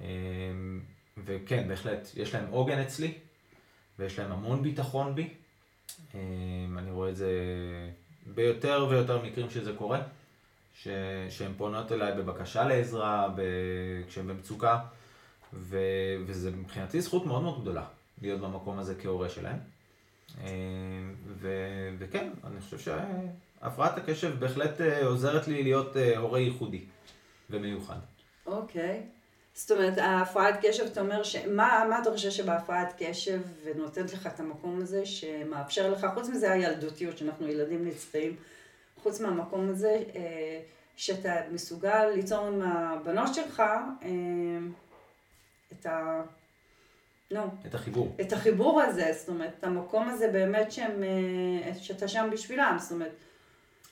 אמ, 0.00 0.80
וכן, 1.24 1.68
בהחלט, 1.68 2.08
יש 2.16 2.34
להם 2.34 2.46
עוגן 2.50 2.78
אצלי, 2.78 3.14
ויש 3.98 4.18
להם 4.18 4.32
המון 4.32 4.62
ביטחון 4.62 5.14
בי. 5.14 5.28
אמ, 6.14 6.78
אני 6.78 6.90
רואה 6.90 7.10
את 7.10 7.16
זה 7.16 7.30
ביותר 8.34 8.86
ויותר 8.90 9.22
מקרים 9.22 9.50
שזה 9.50 9.72
קורה, 9.72 10.02
ש, 10.74 10.88
שהן 11.30 11.52
פונות 11.56 11.92
אליי 11.92 12.14
בבקשה 12.14 12.64
לעזרה, 12.64 13.28
ב, 13.36 13.42
כשהן 14.08 14.26
במצוקה, 14.26 14.78
ו, 15.52 15.78
וזה 16.26 16.50
מבחינתי 16.50 17.00
זכות 17.00 17.26
מאוד 17.26 17.42
מאוד 17.42 17.60
גדולה 17.60 17.84
להיות 18.22 18.40
במקום 18.40 18.78
הזה 18.78 18.94
כהורה 19.02 19.28
שלהן. 19.28 19.56
אה, 20.40 20.46
ו, 21.26 21.48
וכן, 21.98 22.30
אני 22.44 22.60
חושב 22.60 22.78
שהפרעת 23.66 23.98
הקשב 23.98 24.40
בהחלט 24.40 24.80
אה, 24.80 25.06
עוזרת 25.06 25.48
לי 25.48 25.62
להיות 25.62 25.96
אה, 25.96 26.18
הורה 26.18 26.38
ייחודי 26.38 26.84
ומיוחד. 27.50 27.98
אוקיי. 28.46 29.02
Okay. 29.04 29.16
זאת 29.54 29.70
אומרת, 29.70 29.98
ההפרעת 29.98 30.58
קשב, 30.62 30.84
אתה 30.84 31.00
אומר, 31.00 31.22
ש... 31.22 31.36
מה, 31.36 31.86
מה 31.90 32.02
אתה 32.02 32.10
חושב 32.10 32.30
שבהפרעת 32.30 32.94
קשב 32.98 33.40
ונותנת 33.64 34.12
לך 34.12 34.26
את 34.26 34.40
המקום 34.40 34.80
הזה 34.82 35.06
שמאפשר 35.06 35.90
לך, 35.90 36.06
חוץ 36.14 36.28
מזה 36.28 36.52
הילדותיות, 36.52 37.18
שאנחנו 37.18 37.48
ילדים 37.48 37.88
נצטעים, 37.88 38.36
חוץ 39.02 39.20
מהמקום 39.20 39.68
הזה, 39.68 40.02
אה, 40.16 40.60
שאתה 40.96 41.34
מסוגל 41.52 42.06
ליצור 42.14 42.46
עם 42.46 42.62
הבנות 42.62 43.34
שלך 43.34 43.62
את 45.72 45.86
ה... 45.86 46.22
נו. 47.30 47.42
את 47.66 47.74
החיבור. 47.74 48.16
את 48.20 48.32
החיבור 48.32 48.82
הזה, 48.82 49.12
זאת 49.18 49.28
אומרת, 49.28 49.64
המקום 49.64 50.08
הזה 50.08 50.28
באמת 50.28 50.72
שהם, 50.72 51.02
שאתה 51.80 52.08
שם 52.08 52.28
בשבילם, 52.32 52.76
זאת 52.80 52.92
אומרת. 52.92 53.12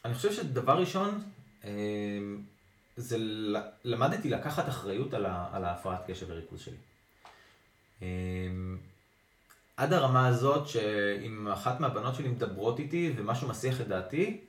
אני 0.05 0.15
חושב 0.15 0.33
שדבר 0.33 0.79
ראשון, 0.79 1.23
זה 2.97 3.17
למדתי 3.85 4.31
לקחת 4.31 4.69
אחריות 4.69 5.15
על, 5.15 5.27
ה, 5.27 5.49
על 5.53 5.65
ההפרעת 5.65 6.01
קשב 6.07 6.27
וריכוז 6.29 6.61
שלי. 6.61 6.77
אמ, 8.03 8.79
עד 9.77 9.93
הרמה 9.93 10.27
הזאת 10.27 10.69
שאם 10.69 11.49
אחת 11.49 11.81
מהבנות 11.81 12.15
שלי 12.15 12.29
מדברות 12.29 12.79
איתי 12.79 13.13
ומשהו 13.17 13.49
מסיח 13.49 13.81
את 13.81 13.89
דעתי, 13.89 14.41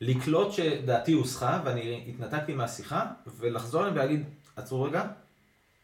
לקלוט 0.00 0.52
שדעתי 0.52 1.12
הוסחה 1.12 1.62
ואני 1.64 2.04
התנתקתי 2.08 2.54
מהשיחה 2.54 3.06
ולחזור 3.38 3.80
אליהם 3.80 3.94
ולהגיד, 3.94 4.24
עצרו 4.56 4.82
רגע, 4.82 5.06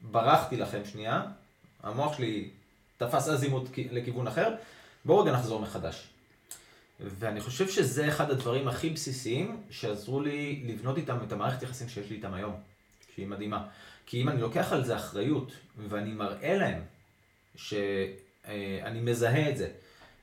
ברחתי 0.00 0.56
לכם 0.56 0.84
שנייה, 0.84 1.22
המוח 1.82 2.16
שלי 2.16 2.50
תפס 2.96 3.28
אזימות 3.28 3.68
לכיוון 3.90 4.26
אחר, 4.26 4.54
בואו 5.04 5.22
רגע 5.22 5.32
נחזור 5.32 5.60
מחדש. 5.60 6.13
ואני 7.00 7.40
חושב 7.40 7.68
שזה 7.68 8.08
אחד 8.08 8.30
הדברים 8.30 8.68
הכי 8.68 8.90
בסיסיים 8.90 9.60
שעזרו 9.70 10.20
לי 10.20 10.64
לבנות 10.66 10.96
איתם 10.96 11.18
את 11.26 11.32
המערכת 11.32 11.62
יחסים 11.62 11.88
שיש 11.88 12.10
לי 12.10 12.16
איתם 12.16 12.34
היום, 12.34 12.54
שהיא 13.14 13.26
מדהימה. 13.26 13.66
כי 14.06 14.22
אם 14.22 14.28
אני 14.28 14.40
לוקח 14.40 14.72
על 14.72 14.84
זה 14.84 14.96
אחריות 14.96 15.52
ואני 15.88 16.12
מראה 16.12 16.56
להם 16.56 16.82
שאני 17.56 19.00
מזהה 19.00 19.50
את 19.50 19.56
זה 19.56 19.68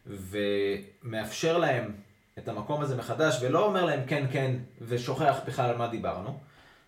ומאפשר 0.07 1.57
להם 1.57 1.91
את 2.37 2.47
המקום 2.47 2.81
הזה 2.81 2.95
מחדש 2.95 3.37
ולא 3.41 3.65
אומר 3.65 3.85
להם 3.85 4.05
כן 4.07 4.25
כן 4.31 4.55
ושוכח 4.81 5.35
בכלל 5.47 5.69
על 5.69 5.77
מה 5.77 5.87
דיברנו, 5.87 6.39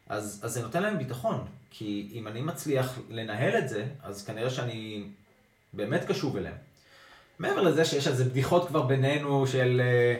אז, 0.10 0.42
אז 0.44 0.54
זה 0.54 0.62
נותן 0.62 0.84
להם 0.84 0.98
ביטחון. 0.98 1.46
כי 1.70 2.10
אם 2.14 2.28
אני 2.28 2.42
מצליח 2.42 3.00
לנהל 3.10 3.58
את 3.58 3.70
זה, 3.70 3.86
אז 4.04 4.26
כנראה 4.26 4.50
שאני 4.50 5.08
באמת 5.74 6.04
קשוב 6.08 6.38
אליהם. 6.38 6.56
מעבר 7.44 7.62
לזה 7.62 7.86
שיש 7.86 8.08
על 8.08 8.14
זה 8.14 8.26
בדיחות 8.26 8.68
כבר 8.68 8.82
בינינו 8.82 9.48
של 9.48 9.82
אה, 9.82 10.16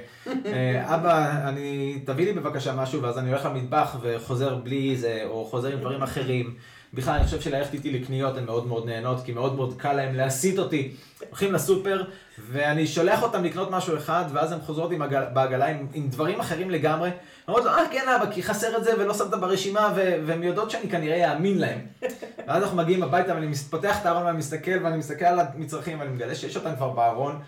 אה, 0.46 0.96
אבא, 0.96 1.48
אני, 1.50 2.00
תביא 2.06 2.26
לי 2.26 2.34
בבקשה 2.34 2.76
משהו 2.76 3.02
ואז 3.02 3.18
אני 3.18 3.30
הולך 3.30 3.46
למטבח 3.46 3.98
וחוזר 4.02 4.56
בלי 4.56 4.96
זה, 4.98 5.22
או 5.26 5.46
חוזר 5.46 5.74
עם 5.74 5.80
דברים 5.80 6.04
אחרים. 6.04 6.56
בכלל 6.94 7.14
אני 7.14 7.26
חושב 7.26 7.42
שללכת 7.42 7.74
איתי 7.74 7.92
לקניות 7.92 8.38
הן 8.38 8.46
מאוד 8.46 8.68
מאוד 8.68 8.86
נהנות, 8.86 9.26
כי 9.26 9.32
מאוד 9.32 9.56
מאוד 9.56 9.74
קל 9.78 9.94
להם 9.94 10.16
להסיט 10.16 10.60
אותי. 10.60 10.96
הולכים 11.30 11.54
לסופר, 11.54 12.04
ואני 12.52 12.88
שולח 12.88 13.24
אותם 13.24 13.44
לקנות 13.44 13.72
משהו 13.72 13.98
אחד, 13.98 14.26
ואז 14.34 14.52
הם 14.52 14.62
חוזרות 14.62 14.92
עם 14.92 15.02
הגל, 15.02 15.24
בעגלה 15.34 15.66
עם, 15.66 15.88
עם 15.94 16.08
דברים 16.08 16.40
אחרים 16.40 16.70
לגמרי. 16.70 17.10
אומרות 17.48 17.66
לו, 17.66 17.72
אה 17.72 17.84
כן 17.92 18.10
אבא, 18.10 18.32
כי 18.32 18.44
חסר 18.44 18.78
את 18.78 18.84
זה 18.84 18.92
ולא 19.00 19.14
שמת 19.14 19.30
ברשימה, 19.30 19.94
והן 19.96 20.44
יודעות 20.44 20.72
שאני 20.72 20.90
כנראה 20.90 21.34
אאמין 21.34 21.58
להם. 21.58 21.80
ואז 22.48 22.64
אנחנו 22.64 22.78
מגיעים 22.78 23.04
הביתה 23.04 23.36
ואני 23.36 23.56
פותח 23.56 24.02
את 24.02 24.06
הארון 24.06 24.24
ואני 24.24 24.38
מסתכל, 24.38 24.84
ואני 24.84 24.98
מסתכל 24.98 25.26
על 25.26 25.40
המצרכים, 25.40 26.00
ואני 26.00 26.12
מגלה 26.12 26.36
שיש 26.36 26.56
אותם 26.56 26.76
כבר 26.76 26.90
בארון. 26.90 27.40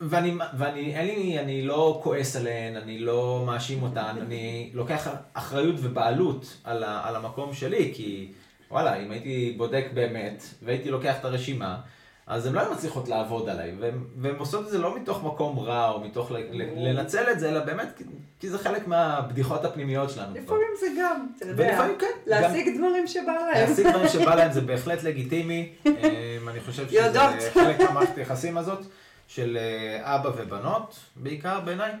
ואני, 0.00 0.34
ואני, 0.58 0.96
אין 0.96 1.06
לי, 1.06 1.38
אני 1.38 1.62
לא 1.62 2.00
כועס 2.02 2.36
עליהן, 2.36 2.76
אני 2.76 2.98
לא 2.98 3.42
מאשים 3.46 3.82
אותן, 3.82 4.14
אני 4.20 4.70
לוקח 4.74 5.08
אחריות 5.34 5.76
ובעלות 5.78 6.56
על, 6.64 6.84
ה, 6.84 7.08
על 7.08 7.16
המקום 7.16 7.54
שלי, 7.54 7.92
כי 7.94 8.32
וואלה, 8.70 8.96
אם 8.96 9.10
הייתי 9.10 9.54
בודק 9.56 9.86
באמת, 9.94 10.42
והייתי 10.62 10.90
לוקח 10.90 11.18
את 11.20 11.24
הרשימה, 11.24 11.80
אז 12.26 12.46
הן 12.46 12.52
לא 12.52 12.60
היו 12.60 12.72
מצליחות 12.72 13.08
לעבוד 13.08 13.48
עליי, 13.48 13.72
והן 14.16 14.36
עושות 14.38 14.66
את 14.66 14.70
זה 14.70 14.78
לא 14.78 14.96
מתוך 14.96 15.24
מקום 15.24 15.58
רע, 15.58 15.90
או 15.90 16.00
מתוך 16.00 16.32
לנצל 16.76 17.30
את 17.30 17.40
זה, 17.40 17.48
אלא 17.48 17.60
באמת, 17.60 18.02
כי 18.40 18.50
זה 18.50 18.58
חלק 18.58 18.88
מהבדיחות 18.88 19.64
הפנימיות 19.64 20.10
שלנו. 20.10 20.34
לפעמים 20.34 20.68
זה 20.80 20.86
גם, 21.00 21.26
אתה 21.36 21.46
יודע, 21.46 21.64
ולפעמים 21.64 21.96
כן. 21.98 22.06
להשיג 22.26 22.66
גם, 22.66 22.76
דברים 22.76 23.06
שבא 23.06 23.32
להם. 23.32 23.68
להשיג 23.68 23.88
דברים 23.88 24.08
שבא 24.08 24.34
להם 24.34 24.52
זה 24.52 24.60
בהחלט 24.60 25.02
לגיטימי, 25.02 25.72
אמ, 25.86 26.48
אני 26.48 26.60
חושב 26.60 26.88
שזה 26.88 27.50
חלק 27.54 27.80
מהמערכת 27.80 28.18
היחסים 28.18 28.58
הזאת. 28.58 28.86
של 29.28 29.56
אה, 29.60 30.14
אבא 30.16 30.28
ובנות, 30.28 31.00
בעיקר 31.16 31.60
בעיניי. 31.60 31.92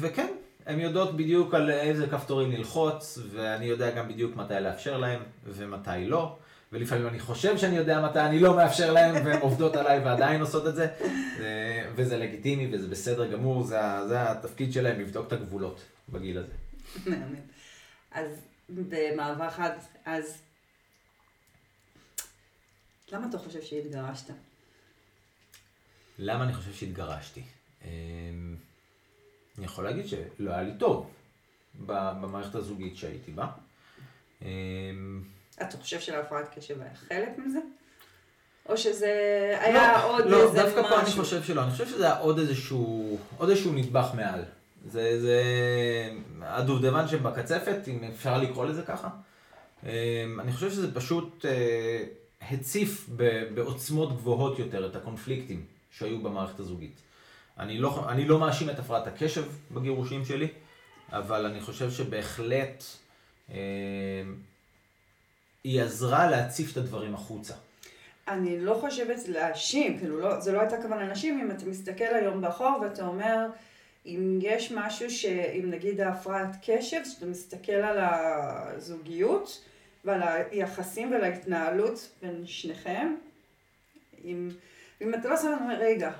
וכן, 0.00 0.32
הן 0.66 0.80
יודעות 0.80 1.16
בדיוק 1.16 1.54
על 1.54 1.70
איזה 1.70 2.06
כפתורים 2.06 2.52
ללחוץ, 2.52 3.18
ואני 3.30 3.64
יודע 3.64 3.90
גם 3.90 4.08
בדיוק 4.08 4.36
מתי 4.36 4.54
לאפשר 4.60 4.98
להם 4.98 5.20
ומתי 5.46 6.06
לא. 6.06 6.36
ולפעמים 6.72 7.06
אני 7.06 7.20
חושב 7.20 7.58
שאני 7.58 7.76
יודע 7.76 8.00
מתי 8.00 8.20
אני 8.20 8.38
לא 8.38 8.56
מאפשר 8.56 8.92
להם, 8.92 9.26
והן 9.26 9.40
עובדות 9.46 9.76
עליי 9.76 9.98
ועדיין 9.98 10.40
עושות 10.40 10.66
את 10.66 10.74
זה. 10.74 10.88
וזה 11.94 12.18
לגיטימי 12.18 12.68
וזה 12.72 12.88
בסדר 12.88 13.32
גמור, 13.32 13.62
זה, 13.62 13.78
זה 14.08 14.30
התפקיד 14.30 14.72
שלהם 14.72 15.00
לבדוק 15.00 15.26
את 15.26 15.32
הגבולות 15.32 15.80
בגיל 16.08 16.38
הזה. 16.38 16.52
אז 18.12 18.28
במעבר 18.68 19.50
חד, 19.50 19.70
אז 20.04 20.42
למה 23.12 23.26
אתה 23.30 23.38
חושב 23.38 23.62
שהתגרשת? 23.62 24.30
למה 26.18 26.44
אני 26.44 26.54
חושב 26.54 26.72
שהתגרשתי? 26.72 27.42
אמ, 27.84 27.88
אני 29.58 29.64
יכול 29.64 29.84
להגיד 29.84 30.08
שלא 30.08 30.50
היה 30.50 30.62
לי 30.62 30.72
טוב 30.78 31.10
במערכת 31.86 32.54
הזוגית 32.54 32.96
שהייתי 32.96 33.32
בה. 33.32 33.46
אמ, 34.42 35.22
אתה 35.62 35.76
חושב 35.76 36.00
שלהפרעת 36.00 36.58
קשב 36.58 36.80
היה 36.80 36.94
חלק 36.94 37.38
מזה? 37.38 37.58
או 38.68 38.76
שזה 38.76 39.06
היה 39.60 39.92
לא, 39.92 40.12
עוד 40.12 40.26
לא, 40.26 40.42
איזה 40.42 40.52
משהו? 40.52 40.76
לא, 40.76 40.82
דווקא 40.82 40.88
פה 40.88 41.00
אני 41.00 41.10
חושב 41.10 41.42
שלא. 41.42 41.62
אני 41.62 41.70
חושב 41.70 41.86
שזה 41.86 42.04
היה 42.04 42.18
עוד 42.18 42.38
איזשהו, 42.38 43.18
עוד 43.36 43.50
איזשהו 43.50 43.72
נדבך 43.72 44.10
מעל. 44.14 44.44
זה, 44.86 45.20
זה 45.20 45.42
הדובדבן 46.42 47.08
שבקצפת, 47.08 47.78
אם 47.88 48.04
אפשר 48.14 48.38
לקרוא 48.38 48.66
לזה 48.66 48.82
ככה. 48.82 49.08
אמ, 49.86 50.40
אני 50.40 50.52
חושב 50.52 50.70
שזה 50.70 50.94
פשוט 50.94 51.44
אה, 51.44 52.04
הציף 52.50 53.08
בעוצמות 53.54 54.16
גבוהות 54.16 54.58
יותר 54.58 54.86
את 54.86 54.96
הקונפליקטים 54.96 55.66
שהיו 55.92 56.18
במערכת 56.22 56.60
הזוגית. 56.60 57.00
אני 57.58 57.78
לא, 57.78 58.04
אני 58.08 58.24
לא 58.24 58.38
מאשים 58.38 58.70
את 58.70 58.78
הפרעת 58.78 59.06
הקשב 59.06 59.44
בגירושים 59.70 60.24
שלי, 60.24 60.48
אבל 61.12 61.46
אני 61.46 61.60
חושב 61.60 61.90
שבהחלט 61.90 62.84
אה, 63.50 63.56
היא 65.64 65.82
עזרה 65.82 66.30
להציף 66.30 66.72
את 66.72 66.76
הדברים 66.76 67.14
החוצה. 67.14 67.54
אני 68.28 68.60
לא 68.60 68.78
חושבת 68.80 69.28
להאשים, 69.28 69.98
כאילו 69.98 70.20
לא, 70.20 70.40
זה 70.40 70.52
לא 70.52 70.60
הייתה 70.60 70.82
כוונה 70.82 71.04
להאשים, 71.04 71.40
אם 71.40 71.50
אתה 71.50 71.66
מסתכל 71.66 72.04
היום 72.04 72.40
באחור 72.40 72.78
ואתה 72.82 73.06
אומר, 73.06 73.46
אם 74.06 74.38
יש 74.42 74.72
משהו 74.72 75.10
ש... 75.10 75.24
אם 75.24 75.70
נגיד 75.70 76.00
ההפרעת 76.00 76.56
קשב, 76.66 77.00
שאתה 77.04 77.26
מסתכל 77.26 77.72
על 77.72 77.98
הזוגיות 78.00 79.64
ועל 80.04 80.22
היחסים 80.22 81.12
ועל 81.12 81.24
ההתנהלות 81.24 82.08
בין 82.22 82.46
שניכם, 82.46 83.14
אם... 84.24 84.50
אם 85.02 85.14
אתה 85.14 85.28
לא 85.28 85.36
שם 85.36 85.68
לב, 85.70 85.78
רגע, 85.80 86.10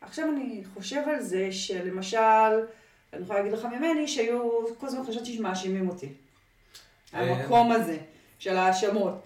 עכשיו 0.00 0.28
אני 0.28 0.62
חושב 0.74 1.02
על 1.06 1.20
זה 1.20 1.52
שלמשל, 1.52 2.18
אני 3.12 3.22
יכולה 3.22 3.38
להגיד 3.38 3.52
לך 3.52 3.64
ממני, 3.64 4.08
שהיו, 4.08 4.50
כל 4.78 4.86
הזמן 4.86 5.04
חשבתי 5.06 5.36
שמאשימים 5.36 5.88
אותי. 5.88 6.08
אה. 7.14 7.20
המקום 7.20 7.72
הזה, 7.72 7.98
של 8.38 8.56
ההאשמות. 8.56 9.22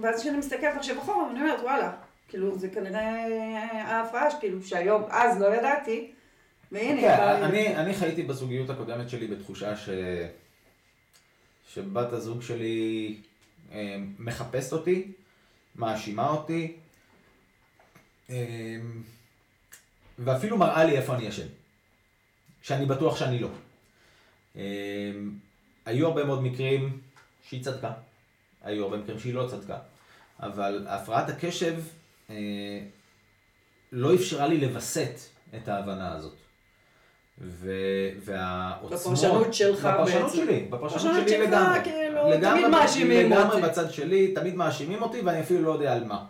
ואז 0.00 0.20
כשאני 0.20 0.38
מסתכלת 0.38 0.76
עכשיו 0.76 0.98
אחורה, 0.98 1.30
אני 1.30 1.40
אומרת, 1.40 1.60
וואלה, 1.60 1.92
כאילו, 2.28 2.58
זה 2.58 2.68
כנראה 2.68 3.26
ההפרעה, 3.72 4.40
כאילו, 4.40 4.62
שהיום, 4.62 5.02
אז 5.08 5.40
לא 5.40 5.54
ידעתי, 5.54 6.10
והנה. 6.72 7.00
Okay, 7.00 7.20
אוקיי, 7.20 7.44
אני, 7.44 7.76
אני 7.76 7.94
חייתי 7.94 8.22
בזוגיות 8.22 8.70
הקודמת 8.70 9.08
שלי 9.08 9.26
בתחושה 9.26 9.76
ש... 9.76 9.88
שבת 11.74 12.12
הזוג 12.12 12.42
שלי 12.42 13.16
אה, 13.72 13.96
מחפשת 14.18 14.72
אותי, 14.72 15.12
מאשימה 15.76 16.30
אותי, 16.30 16.76
ואפילו 20.18 20.58
מראה 20.58 20.84
לי 20.84 20.96
איפה 20.96 21.14
אני 21.14 21.28
אשם. 21.28 21.46
שאני 22.62 22.86
בטוח 22.86 23.16
שאני 23.16 23.38
לא. 23.38 23.48
אמ, 24.56 24.60
היו 25.86 26.06
הרבה 26.06 26.24
מאוד 26.24 26.42
מקרים 26.42 27.00
שהיא 27.48 27.64
צדקה, 27.64 27.92
היו 28.62 28.84
הרבה 28.84 28.96
מקרים 28.96 29.18
שהיא 29.18 29.34
לא 29.34 29.48
צדקה, 29.50 29.78
אבל 30.40 30.86
הפרעת 30.88 31.28
הקשב 31.28 31.74
אה, 32.30 32.80
לא 33.92 34.14
אפשרה 34.14 34.46
לי 34.46 34.60
לווסת 34.60 35.20
את 35.56 35.68
ההבנה 35.68 36.12
הזאת. 36.12 36.34
והעוצמות... 38.24 39.00
בפרשנות 39.00 39.54
שלך 39.54 39.84
בעצם. 39.84 40.02
בפרשנות 40.02 40.32
שלי, 40.32 40.66
בפרשנות 40.70 41.28
שלי 41.28 41.46
לגמרי. 41.46 41.84
כאילו, 41.84 42.30
לגמרי, 42.30 42.60
תמיד 42.60 42.66
מאשימים 42.66 43.32
אותי. 43.32 43.42
לגמרי 43.42 43.62
בצד 43.62 43.90
שלי, 43.90 44.34
תמיד 44.34 44.54
מאשימים 44.54 45.02
אותי 45.02 45.20
ואני 45.20 45.40
אפילו 45.40 45.62
לא 45.62 45.70
יודע 45.70 45.92
על 45.92 46.04
מה. 46.04 46.24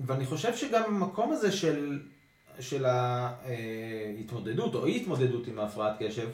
ואני 0.00 0.26
חושב 0.26 0.56
שגם 0.56 0.82
המקום 0.84 1.32
הזה 1.32 1.52
של, 1.52 2.00
של 2.60 2.84
ההתמודדות 2.84 4.74
או 4.74 4.86
אי 4.86 4.96
התמודדות 4.96 5.46
עם 5.46 5.58
ההפרעת 5.58 5.96
קשב, 5.98 6.28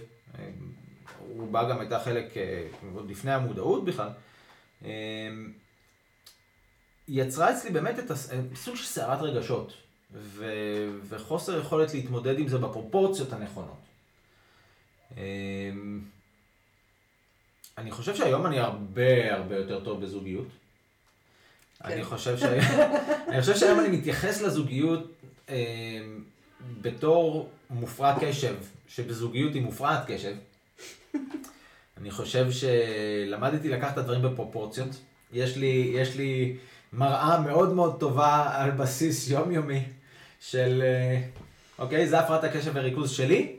רובה 1.36 1.70
גם 1.70 1.80
הייתה 1.80 1.98
חלק 1.98 2.36
אה, 2.36 2.66
עוד 2.94 3.10
לפני 3.10 3.32
המודעות 3.32 3.84
בכלל, 3.84 4.08
אמ, 4.84 5.52
יצרה 7.08 7.52
אצלי 7.52 7.70
באמת 7.70 7.98
את 7.98 8.10
הסוג 8.10 8.76
של 8.76 8.84
סערת 8.84 9.20
רגשות. 9.22 9.72
ו, 10.12 10.44
וחוסר 11.08 11.58
יכולת 11.58 11.94
להתמודד 11.94 12.38
עם 12.38 12.48
זה 12.48 12.58
בפרופורציות 12.58 13.32
הנכונות. 13.32 13.80
אמ, 15.16 16.00
אני 17.78 17.90
חושב 17.90 18.14
שהיום 18.14 18.46
אני 18.46 18.58
הרבה 18.58 19.34
הרבה 19.34 19.56
יותר 19.56 19.84
טוב 19.84 20.02
בזוגיות. 20.02 20.46
כן. 21.82 21.92
אני 21.92 22.04
חושב, 23.42 23.56
שהיום 23.56 23.80
אני 23.80 23.88
מתייחס 23.88 24.42
לזוגיות 24.42 25.12
אה, 25.48 25.56
בתור 26.82 27.50
מופרעת 27.70 28.16
קשב, 28.20 28.54
שבזוגיות 28.88 29.54
היא 29.54 29.62
מופרעת 29.62 30.02
קשב. 30.06 30.34
אני 32.00 32.10
חושב 32.10 32.46
שלמדתי 32.50 33.68
לקחת 33.68 33.92
את 33.92 33.98
הדברים 33.98 34.22
בפרופורציות. 34.22 34.88
יש 35.32 35.56
לי, 35.56 35.92
יש 35.94 36.16
לי 36.16 36.56
מראה 36.92 37.40
מאוד 37.40 37.72
מאוד 37.74 38.00
טובה 38.00 38.50
על 38.54 38.70
בסיס 38.70 39.30
יומיומי 39.30 39.82
של, 40.40 40.82
אה, 40.82 41.22
אוקיי, 41.78 42.08
זה 42.08 42.20
הפרעת 42.20 42.44
הקשב 42.44 42.70
וריכוז 42.74 43.10
שלי, 43.10 43.56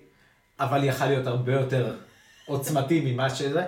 אבל 0.60 0.84
יכל 0.84 1.06
להיות 1.06 1.28
הרבה 1.28 1.54
יותר 1.54 1.96
עוצמתי 2.46 3.02
ממה 3.06 3.30
שזה. 3.30 3.66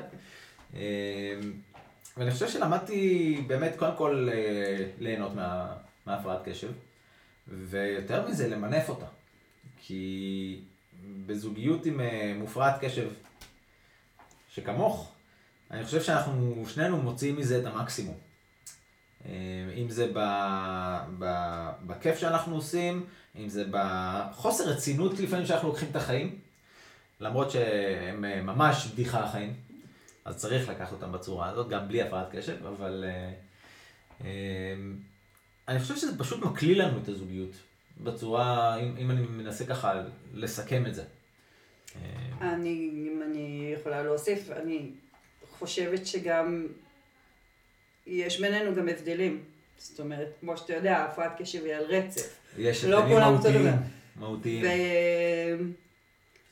אה, 2.18 2.22
ואני 2.22 2.32
חושב 2.32 2.50
שלמדתי 2.50 3.44
באמת 3.48 3.74
קודם 3.78 3.96
כל 3.98 4.30
אה, 4.34 4.86
ליהנות 5.00 5.36
מה, 5.36 5.76
מהפרעת 6.06 6.40
קשב, 6.46 6.72
ויותר 7.48 8.28
מזה 8.28 8.48
למנף 8.48 8.90
אותה. 8.90 9.06
כי 9.82 10.62
בזוגיות 11.26 11.86
עם 11.86 12.02
מופרעת 12.36 12.76
קשב 12.82 13.10
שכמוך, 14.50 15.12
אני 15.72 15.84
חושב 15.86 16.02
שאנחנו 16.02 16.64
שנינו 16.68 16.98
מוצאים 16.98 17.36
מזה 17.36 17.60
את 17.60 17.66
המקסימום. 17.66 18.18
אה, 19.26 19.32
אם 19.78 19.90
זה 19.90 20.12
ב, 20.14 20.20
ב, 21.20 21.26
בכיף 21.88 22.18
שאנחנו 22.18 22.56
עושים, 22.56 23.06
אם 23.36 23.50
זה 23.50 23.66
בחוסר 23.72 24.70
רצינות 24.70 25.20
לפעמים 25.20 25.46
שאנחנו 25.46 25.68
לוקחים 25.68 25.90
את 25.92 25.96
החיים, 25.96 26.40
למרות 27.20 27.52
שהם 27.52 28.26
אה, 28.26 28.42
ממש 28.42 28.88
בדיחה 28.88 29.24
החיים, 29.24 29.54
אז 30.26 30.38
צריך 30.38 30.70
לקחת 30.70 30.92
אותם 30.92 31.12
בצורה 31.12 31.50
הזאת, 31.50 31.70
גם 31.70 31.88
בלי 31.88 32.02
הפרעת 32.02 32.36
קשב, 32.36 32.66
אבל 32.66 33.06
אה, 34.22 34.74
אני 35.68 35.80
חושב 35.80 35.96
שזה 35.96 36.20
פשוט 36.20 36.44
מקליל 36.44 36.86
לנו 36.86 37.00
את 37.04 37.08
הזוגיות, 37.08 37.52
בצורה, 38.04 38.78
אם, 38.78 38.96
אם 38.98 39.12
אני 39.12 39.22
מנסה 39.22 39.66
ככה 39.66 40.04
לסכם 40.34 40.86
את 40.86 40.96
זה. 40.96 41.04
אני, 42.42 42.90
אם 42.94 43.22
אני 43.26 43.74
יכולה 43.80 44.04
להוסיף, 44.04 44.52
אני 44.52 44.92
חושבת 45.52 46.08
שגם 46.08 46.68
יש 48.08 48.42
בינינו 48.42 48.76
גם 48.76 48.90
הבדלים. 48.90 49.44
זאת 49.78 50.00
אומרת, 50.00 50.28
כמו 50.40 50.58
שאתה 50.58 50.74
יודע, 50.74 51.04
הפרעת 51.04 51.32
קשב 51.38 51.64
היא 51.66 51.74
על 51.74 51.84
רצף. 51.84 52.40
יש 52.58 52.84
לא 52.84 53.04
הבדלים 53.04 53.66
מהותיים. 53.66 53.66
מהותיים. 54.16 54.66
ו... 54.66 54.68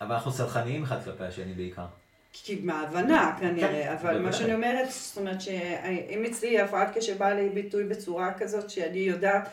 אבל 0.02 0.16
אנחנו 0.16 0.32
סלחניים 0.32 0.84
אחד 0.84 1.04
כלפי 1.04 1.24
השני 1.24 1.54
בעיקר. 1.54 1.86
כי 2.34 2.60
מההבנה 2.64 3.36
כנראה, 3.40 3.84
כן, 3.84 3.92
אבל 3.92 4.20
מה 4.22 4.34
שאני 4.34 4.54
אומרת, 4.54 4.92
זאת 4.92 5.18
אומרת 5.18 5.42
שאם 5.42 6.26
אצלי 6.26 6.60
הפרעת 6.60 6.98
קשב 6.98 7.18
באה 7.18 7.34
לי 7.34 7.50
ביטוי 7.50 7.84
בצורה 7.84 8.34
כזאת 8.34 8.70
שאני 8.70 8.98
יודעת 8.98 9.50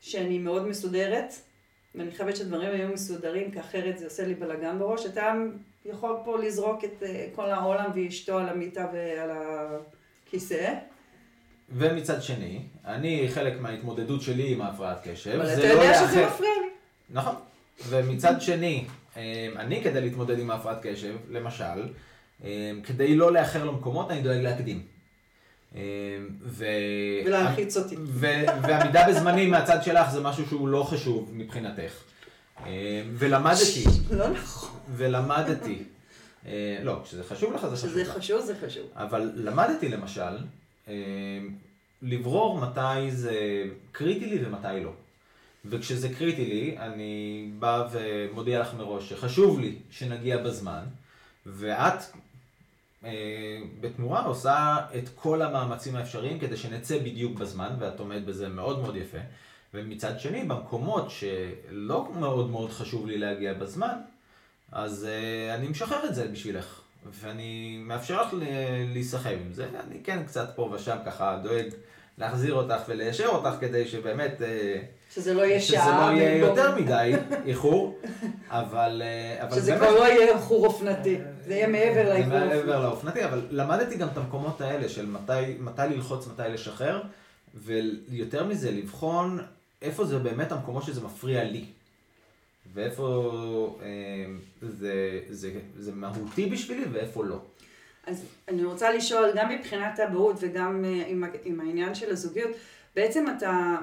שאני 0.00 0.38
מאוד 0.38 0.68
מסודרת, 0.68 1.34
ואני 1.94 2.10
חייבת 2.10 2.36
שדברים 2.36 2.70
היו 2.70 2.88
מסודרים, 2.88 3.50
כי 3.50 3.60
אחרת 3.60 3.98
זה 3.98 4.04
עושה 4.04 4.26
לי 4.26 4.34
בלאגן 4.34 4.78
בראש, 4.78 5.06
אתה 5.06 5.34
יכול 5.84 6.16
פה 6.24 6.38
לזרוק 6.38 6.84
את 6.84 7.02
אה, 7.02 7.26
כל 7.34 7.50
העולם 7.50 7.90
ואשתו 7.94 8.38
על 8.38 8.48
המיטה 8.48 8.86
ועל 8.92 9.30
הכיסא. 9.30 10.74
ומצד 11.72 12.22
שני, 12.22 12.62
אני 12.84 13.28
חלק 13.28 13.60
מההתמודדות 13.60 14.22
שלי 14.22 14.52
עם 14.52 14.60
ההפרעת 14.60 15.08
קשב. 15.08 15.30
אבל 15.30 15.52
אתה 15.58 15.66
יודע 15.66 16.00
לא 16.00 16.06
שזה 16.06 16.26
מפריע 16.26 16.50
לי. 16.62 16.68
נכון. 17.10 17.34
ומצד 17.88 18.40
שני, 18.40 18.84
אני 19.56 19.82
כדי 19.84 20.00
להתמודד 20.00 20.38
עם 20.38 20.50
ההפרעת 20.50 20.78
קשב, 20.82 21.16
למשל, 21.30 21.88
אמ, 22.44 22.48
כדי 22.84 23.16
לא 23.16 23.32
לאחר 23.32 23.64
למקומות, 23.64 24.10
אני 24.10 24.22
דואג 24.22 24.36
להקדים. 24.36 24.82
אמ, 25.74 25.80
ו... 26.42 26.64
ולהלחיץ 27.26 27.76
אותי. 27.76 27.96
ו... 27.98 28.26
ועמידה 28.62 29.08
בזמנים 29.08 29.50
מהצד 29.50 29.82
שלך 29.82 30.10
זה 30.10 30.20
משהו 30.20 30.46
שהוא 30.46 30.68
לא 30.68 30.82
חשוב 30.82 31.30
מבחינתך. 31.32 31.92
ולמדתי. 33.14 33.84
לא 34.10 34.28
נכון. 34.28 34.70
ולמדתי. 34.96 35.82
לא, 36.82 37.00
כשזה 37.04 37.24
חשוב 37.24 37.54
לך 37.54 37.66
זה 37.66 37.76
חשוב. 37.76 37.90
כשזה 37.90 38.12
חשוב 38.12 38.40
זה 38.40 38.54
חשוב. 38.66 38.86
אבל 38.94 39.30
למדתי 39.34 39.88
למשל, 39.88 40.38
אמ, 40.88 40.92
לברור 42.02 42.60
מתי 42.60 43.10
זה 43.10 43.64
קריטי 43.92 44.26
לי 44.26 44.46
ומתי 44.46 44.84
לא. 44.84 44.90
וכשזה 45.64 46.08
קריטי 46.14 46.46
לי, 46.46 46.78
אני 46.78 47.50
בא 47.58 47.88
ומודיע 47.92 48.60
לך 48.60 48.74
מראש 48.74 49.08
שחשוב 49.08 49.60
לי 49.60 49.76
שנגיע 49.90 50.36
בזמן, 50.36 50.84
ואת 51.46 52.00
אה, 53.04 53.58
בתמורה 53.80 54.22
עושה 54.24 54.76
את 54.98 55.08
כל 55.14 55.42
המאמצים 55.42 55.96
האפשריים 55.96 56.38
כדי 56.38 56.56
שנצא 56.56 56.98
בדיוק 56.98 57.38
בזמן, 57.38 57.76
ואת 57.78 58.00
עומדת 58.00 58.22
בזה 58.22 58.48
מאוד 58.48 58.80
מאוד 58.80 58.96
יפה. 58.96 59.18
ומצד 59.74 60.20
שני, 60.20 60.44
במקומות 60.44 61.10
שלא 61.10 62.08
מאוד 62.18 62.50
מאוד 62.50 62.70
חשוב 62.70 63.06
לי 63.06 63.18
להגיע 63.18 63.54
בזמן, 63.54 63.94
אז 64.72 65.04
אה, 65.04 65.54
אני 65.54 65.68
משחרר 65.68 66.06
את 66.06 66.14
זה 66.14 66.28
בשבילך. 66.28 66.80
ואני 67.20 67.82
מאפשר 67.86 68.22
לך 68.22 68.28
להיסחב 68.92 69.36
עם 69.46 69.52
זה, 69.52 69.68
אני 69.86 70.00
כן 70.04 70.24
קצת 70.26 70.48
פה 70.56 70.70
ושם 70.74 70.96
ככה 71.06 71.40
דואג 71.42 71.66
להחזיר 72.18 72.54
אותך 72.54 72.82
וליישר 72.88 73.26
אותך 73.26 73.60
כדי 73.60 73.88
שבאמת... 73.88 74.42
אה, 74.42 74.82
שזה 75.14 75.34
לא 75.34 75.42
יהיה 75.42 75.60
שעה. 75.60 75.82
שזה 75.82 75.90
לא 75.92 76.20
יהיה 76.20 76.36
יותר 76.38 76.76
מדי 76.76 77.12
איחור, 77.46 77.98
אבל... 78.48 79.02
אה, 79.04 79.44
אבל 79.44 79.56
שזה 79.56 79.76
כבר 79.76 79.90
לא 79.90 80.04
יהיה 80.04 80.34
איחור 80.34 80.66
אופנתי, 80.66 81.18
זה 81.46 81.54
יהיה 81.54 81.68
מעבר 81.68 82.08
לאיחור 82.08 82.32
אופנתי. 82.32 82.56
מעבר 82.56 82.82
לאופנתי, 82.82 83.24
אבל 83.24 83.46
למדתי 83.50 83.96
גם 83.96 84.08
את 84.08 84.16
המקומות 84.16 84.60
האלה 84.60 84.88
של 84.88 85.06
מתי, 85.06 85.32
מתי 85.60 85.82
ללחוץ, 85.90 86.26
מתי 86.26 86.42
לשחרר, 86.48 87.02
ויותר 87.54 88.44
מזה, 88.44 88.70
לבחון 88.70 89.38
איפה 89.82 90.04
זה 90.04 90.18
באמת 90.18 90.52
המקומות 90.52 90.82
שזה 90.82 91.00
מפריע 91.00 91.44
לי. 91.44 91.64
ואיפה 92.74 93.78
אה, 93.82 93.86
זה, 94.62 95.20
זה, 95.30 95.50
זה 95.78 95.92
מהותי 95.94 96.46
בשבילי 96.46 96.84
ואיפה 96.92 97.24
לא. 97.24 97.40
אז 98.06 98.24
אני 98.48 98.64
רוצה 98.64 98.92
לשאול, 98.92 99.30
גם 99.36 99.48
מבחינת 99.48 99.98
האבהות 99.98 100.36
וגם 100.40 100.84
אה, 100.84 101.04
עם, 101.06 101.24
עם 101.44 101.60
העניין 101.60 101.94
של 101.94 102.10
הזוגיות, 102.10 102.50
בעצם 102.96 103.24
אתה 103.36 103.76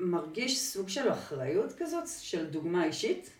מרגיש 0.00 0.60
סוג 0.60 0.88
של 0.88 1.12
אחריות 1.12 1.72
כזאת, 1.78 2.04
של 2.20 2.46
דוגמה 2.46 2.84
אישית? 2.84 3.30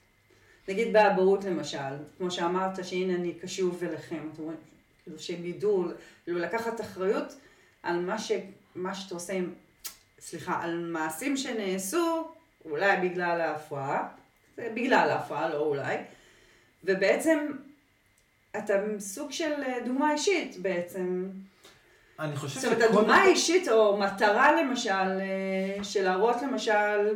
נגיד 0.69 0.93
באבהות 0.93 1.45
למשל, 1.45 1.97
כמו 2.19 2.31
שאמרת 2.31 2.85
שהנה 2.85 3.15
אני 3.15 3.35
קשוב 3.35 3.85
אליכם, 3.85 4.29
אתם 4.35 4.43
רואים, 4.43 4.59
כאילו 5.03 5.19
שהם 5.19 5.45
ידעו, 5.45 5.85
כאילו 6.25 6.39
לקחת 6.39 6.81
אחריות 6.81 7.35
על 7.83 8.01
מה, 8.01 8.19
ש, 8.19 8.33
מה 8.75 8.95
שאתה 8.95 9.15
עושה 9.15 9.33
עם, 9.33 9.55
סליחה, 10.19 10.63
על 10.63 10.85
מעשים 10.85 11.37
שנעשו, 11.37 12.29
אולי 12.65 13.09
בגלל 13.09 13.41
ההפרעה, 13.41 14.09
בגלל 14.59 15.09
ההפרעה, 15.11 15.49
לא 15.49 15.59
אולי, 15.59 15.97
ובעצם 16.85 17.39
אתה 18.59 18.75
סוג 18.99 19.33
של 19.33 19.53
אה, 19.67 19.81
דוגמה 19.85 20.13
אישית 20.13 20.57
בעצם. 20.57 21.31
אני 22.21 22.37
חושב 22.37 22.61
שכל... 22.61 22.69
זאת 22.69 22.73
אומרת, 22.79 22.91
הדוגמה 22.91 23.17
האישית, 23.17 23.69
או 23.69 23.97
מטרה 23.97 24.63
למשל, 24.63 24.91
אה, 24.91 25.85
של 25.85 26.03
להראות 26.03 26.43
למשל, 26.43 27.15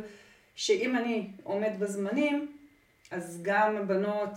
שאם 0.55 0.95
אני 0.95 1.27
עומד 1.43 1.71
בזמנים, 1.79 2.51
אז 3.11 3.39
גם 3.41 3.77
הבנות, 3.77 4.29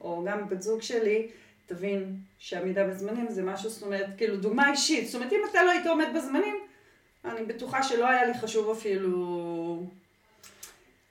או 0.00 0.24
גם 0.26 0.48
בת 0.48 0.62
זוג 0.62 0.82
שלי, 0.82 1.28
תבין 1.66 2.16
שעמידה 2.38 2.86
בזמנים 2.86 3.26
זה 3.30 3.42
משהו, 3.42 3.70
זאת 3.70 3.82
אומרת, 3.82 4.06
כאילו 4.16 4.36
דוגמה 4.36 4.70
אישית. 4.70 5.06
זאת 5.06 5.14
אומרת, 5.14 5.32
אם 5.32 5.40
אתה 5.50 5.62
לא 5.62 5.70
היית 5.70 5.86
עומד 5.86 6.06
בזמנים, 6.16 6.56
אני 7.24 7.44
בטוחה 7.44 7.82
שלא 7.82 8.08
היה 8.08 8.24
לי 8.24 8.34
חשוב 8.34 8.70
אפילו 8.70 9.86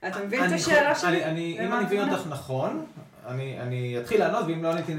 אתה 0.08 0.24
מבין 0.24 0.44
את 0.44 0.52
השאלה 0.52 0.94
שלי? 0.94 1.24
אם 1.24 1.72
אני 1.72 1.84
מבין 1.84 2.08
אותך 2.08 2.26
נכון, 2.28 2.86
אני 3.26 3.98
אתחיל 4.00 4.20
לענות, 4.20 4.44
ואם 4.46 4.62
לא 4.62 4.72
עניתי, 4.72 4.92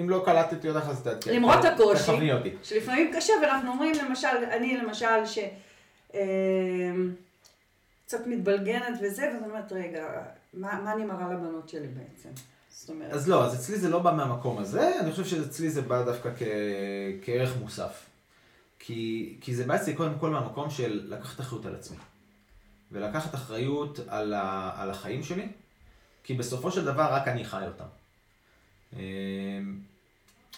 אם 0.00 0.10
לא 0.10 0.22
קלטתי 0.24 0.68
אותך, 0.68 0.88
אז 0.88 1.02
תעדכן. 1.02 1.34
למרות 1.34 1.64
הקושי, 1.64 2.30
שלפעמים 2.62 3.12
קשה, 3.16 3.32
ואנחנו 3.42 3.70
אומרים 3.70 3.94
למשל, 3.94 4.28
אני 4.50 4.76
למשל, 4.76 5.26
ש... 5.26 5.38
אמ, 6.14 7.14
קצת 8.06 8.26
מתבלגנת 8.26 8.98
וזה, 9.02 9.30
ואת 9.34 9.48
אומרת, 9.48 9.72
רגע, 9.72 10.04
מה, 10.54 10.80
מה 10.84 10.92
אני 10.92 11.04
מראה 11.04 11.32
לבנות 11.32 11.68
שלי 11.68 11.86
בעצם? 11.86 12.28
זאת 12.70 12.90
אומרת... 12.90 13.12
אז 13.12 13.28
לא, 13.28 13.44
אז 13.44 13.54
אצלי 13.54 13.78
זה 13.78 13.88
לא 13.88 13.98
בא 13.98 14.12
מהמקום 14.12 14.58
הזה, 14.58 15.00
אני 15.00 15.10
חושב 15.10 15.24
שאצלי 15.24 15.70
זה 15.70 15.82
בא 15.82 16.02
דווקא 16.02 16.30
כ... 16.38 16.42
כערך 17.24 17.52
מוסף. 17.60 18.06
כי, 18.78 19.36
כי 19.40 19.54
זה 19.54 19.64
בא 19.64 19.76
אצלי 19.76 19.94
קודם 19.94 20.18
כל 20.20 20.30
מהמקום 20.30 20.70
של 20.70 21.06
לקחת 21.08 21.40
אחריות 21.40 21.66
על 21.66 21.74
עצמי. 21.74 21.96
ולקחת 22.92 23.34
אחריות 23.34 24.00
על, 24.08 24.34
ה... 24.34 24.70
על 24.76 24.90
החיים 24.90 25.22
שלי, 25.22 25.48
כי 26.24 26.34
בסופו 26.34 26.70
של 26.70 26.84
דבר 26.84 27.02
רק 27.02 27.28
אני 27.28 27.44
חי 27.44 27.64
אותם. 27.66 27.84
אמ, 28.96 29.78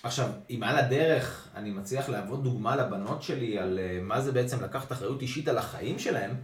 עכשיו, 0.03 0.29
אם 0.51 0.63
על 0.63 0.77
הדרך 0.77 1.49
אני 1.55 1.71
מצליח 1.71 2.09
להוות 2.09 2.43
דוגמה 2.43 2.77
לבנות 2.77 3.23
שלי 3.23 3.59
על 3.59 3.79
אה, 3.79 3.99
מה 4.03 4.21
זה 4.21 4.33
בעצם 4.33 4.65
לקחת 4.65 4.93
אחריות 4.93 5.23
אישית 5.23 5.49
על 5.49 5.59
החיים 5.59 5.99
שלהם, 5.99 6.35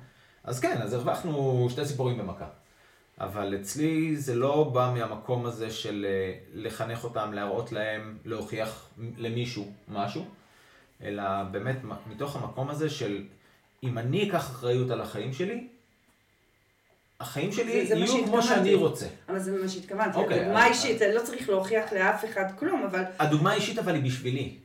אז 0.44 0.61
כן, 0.61 0.83
אז 0.83 0.92
הרווחנו 0.92 1.66
שתי 1.70 1.85
ציפורים 1.85 2.18
במכה. 2.18 2.46
אבל 3.20 3.56
אצלי 3.61 4.16
זה 4.16 4.35
לא 4.35 4.70
בא 4.72 4.92
מהמקום 4.94 5.46
הזה 5.46 5.70
של 5.70 6.06
אה, 6.09 6.35
לחנך 6.54 7.04
אותם, 7.04 7.33
להראות 7.33 7.72
להם, 7.72 8.18
להוכיח 8.24 8.88
למישהו 9.18 9.72
משהו, 9.88 10.24
אלא 11.02 11.42
באמת 11.42 11.76
מתוך 12.06 12.37
המקום 12.37 12.70
הזה 12.70 12.90
של 12.90 13.24
אם 13.83 13.98
אני 13.98 14.28
אקח 14.28 14.50
אחריות 14.50 14.90
על 14.90 15.00
החיים 15.00 15.33
שלי, 15.33 15.68
החיים 17.20 17.52
שלי 17.52 17.87
זה, 17.87 17.94
זה 17.94 18.00
יהיו 18.00 18.24
כמו 18.24 18.42
שאני 18.42 18.74
רוצה. 18.74 19.06
אבל 19.28 19.38
זה 19.38 19.62
מה 19.62 19.68
שהתכוונתי. 19.68 20.18
אוקיי, 20.18 20.44
דוגמה 20.44 20.66
אישית, 20.66 21.02
אני 21.02 21.14
לא 21.14 21.20
צריך 21.20 21.48
להוכיח 21.48 21.92
לאף 21.92 22.24
אחד 22.24 22.44
כלום, 22.59 22.83
אבל... 22.83 23.02
הדוגמה 23.18 23.52
האישית 23.52 23.78
אבל 23.78 23.94
היא 23.94 24.02
בשבילי. 24.02 24.56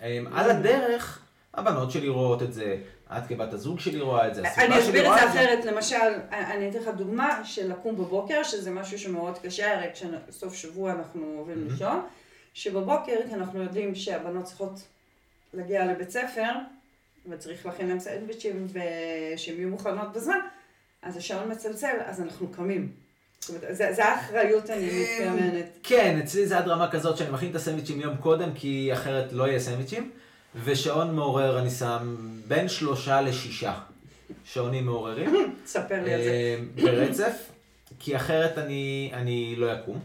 אמ, 0.00 0.26
על 0.34 0.50
הדרך, 0.50 1.22
הבנות 1.54 1.90
שלי 1.90 2.08
רואות 2.08 2.42
את 2.42 2.52
זה, 2.52 2.76
את 3.12 3.26
כבת 3.28 3.52
הזוג 3.52 3.80
שלי 3.80 4.00
רואה 4.00 4.28
את 4.28 4.34
זה, 4.34 4.42
אני 4.58 4.78
אסביר 4.78 5.12
את 5.12 5.20
זה 5.20 5.30
אחרת, 5.30 5.64
למשל, 5.64 5.96
אני 6.30 6.70
אתן 6.70 6.78
לך 6.78 6.88
דוגמה 6.88 7.44
של 7.44 7.70
לקום 7.72 7.96
בבוקר, 7.96 8.42
שזה 8.42 8.70
משהו 8.70 8.98
שמאוד 8.98 9.38
קשה, 9.42 9.76
הרי 9.76 9.86
כשסוף 9.92 10.54
שבוע 10.54 10.92
אנחנו 10.92 11.34
עוברים 11.38 11.68
לישון, 11.70 12.00
שבבוקר, 12.54 13.16
כי 13.28 13.34
אנחנו 13.34 13.62
יודעים 13.62 13.94
שהבנות 13.94 14.44
צריכות 14.44 14.80
להגיע 15.54 15.86
לבית 15.86 16.10
ספר, 16.10 16.52
וצריך 17.28 17.66
להכין 17.66 17.88
להם 17.88 18.00
סנדוויצ'ים 18.00 18.66
ושהן 18.66 19.56
יהיו 19.56 19.68
מוכנות 19.68 20.12
בזמן, 20.12 20.38
אז 21.02 21.16
השעון 21.16 21.52
מצלצל, 21.52 21.96
אז 22.06 22.20
אנחנו 22.20 22.48
קמים. 22.48 22.92
זאת 23.40 23.50
אומרת, 23.50 23.76
זה 23.76 24.04
האחריות 24.04 24.70
אני 24.70 24.86
מתכוונת. 25.02 25.64
כן, 25.82 26.20
אצלי 26.24 26.46
זה 26.46 26.58
עד 26.58 26.68
רמה 26.68 26.90
כזאת 26.90 27.16
שאני 27.16 27.30
מכין 27.30 27.50
את 27.50 27.54
הסנדוויצ'ים 27.54 28.00
יום 28.00 28.16
קודם, 28.16 28.54
כי 28.54 28.90
אחרת 28.92 29.32
לא 29.32 29.48
יהיה 29.48 29.60
סנדוויצ'ים. 29.60 30.10
ושעון 30.64 31.16
מעורר 31.16 31.58
אני 31.58 31.70
שם 31.70 32.16
בין 32.48 32.68
שלושה 32.68 33.20
לשישה 33.20 33.74
שעונים 34.44 34.86
מעוררים. 34.86 35.34
ספר 35.66 36.04
לי 36.04 36.14
על 36.14 36.22
זה. 36.22 36.30
אה, 36.30 36.56
ברצף, 36.84 37.50
כי 37.98 38.16
אחרת 38.16 38.58
אני, 38.58 39.10
אני 39.12 39.54
לא 39.56 39.74
אקום. 39.74 40.00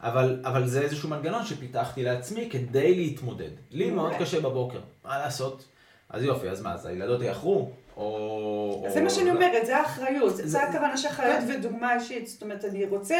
אבל, 0.00 0.40
אבל 0.44 0.66
זה 0.66 0.80
איזשהו 0.80 1.08
מנגנון 1.08 1.46
שפיתחתי 1.46 2.02
לעצמי 2.02 2.48
כדי 2.50 2.94
להתמודד. 2.94 3.50
לי 3.70 3.90
מאוד 3.90 4.12
קשה 4.18 4.40
בבוקר, 4.40 4.80
מה 5.04 5.18
לעשות? 5.18 5.64
אז 6.08 6.22
יופי, 6.22 6.48
אז 6.48 6.62
מה, 6.62 6.74
אז 6.74 6.86
הילדות 6.86 7.22
יאחרו? 7.22 7.70
או... 7.96 8.86
זה 8.88 9.00
מה 9.00 9.10
שאני 9.10 9.30
אומרת, 9.30 9.66
זה 9.66 9.76
האחריות. 9.76 10.36
זה 10.36 10.62
הכוונה 10.62 10.96
של 10.96 11.08
אחריות. 11.08 11.44
ודוגמה 11.48 11.94
אישית. 11.94 12.26
זאת 12.26 12.42
אומרת, 12.42 12.64
אני 12.64 12.84
רוצה 12.84 13.16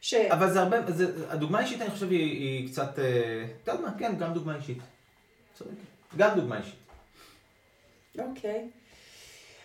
ש... 0.00 0.14
אבל 0.14 0.52
זה 0.52 0.60
הרבה, 0.60 0.76
הדוגמה 1.28 1.58
האישית 1.58 1.80
אני 1.82 1.90
חושב 1.90 2.10
היא 2.10 2.68
קצת, 2.68 2.98
אה, 2.98 3.46
אתה 3.62 3.72
יודע 3.72 3.82
מה, 3.82 3.98
כן, 3.98 4.16
גם 4.18 4.32
דוגמה 4.32 4.56
אישית. 4.56 4.78
צודק. 5.54 5.70
גם 6.16 6.34
דוגמה 6.36 6.58
אישית. 6.58 6.74
אוקיי. 8.18 8.68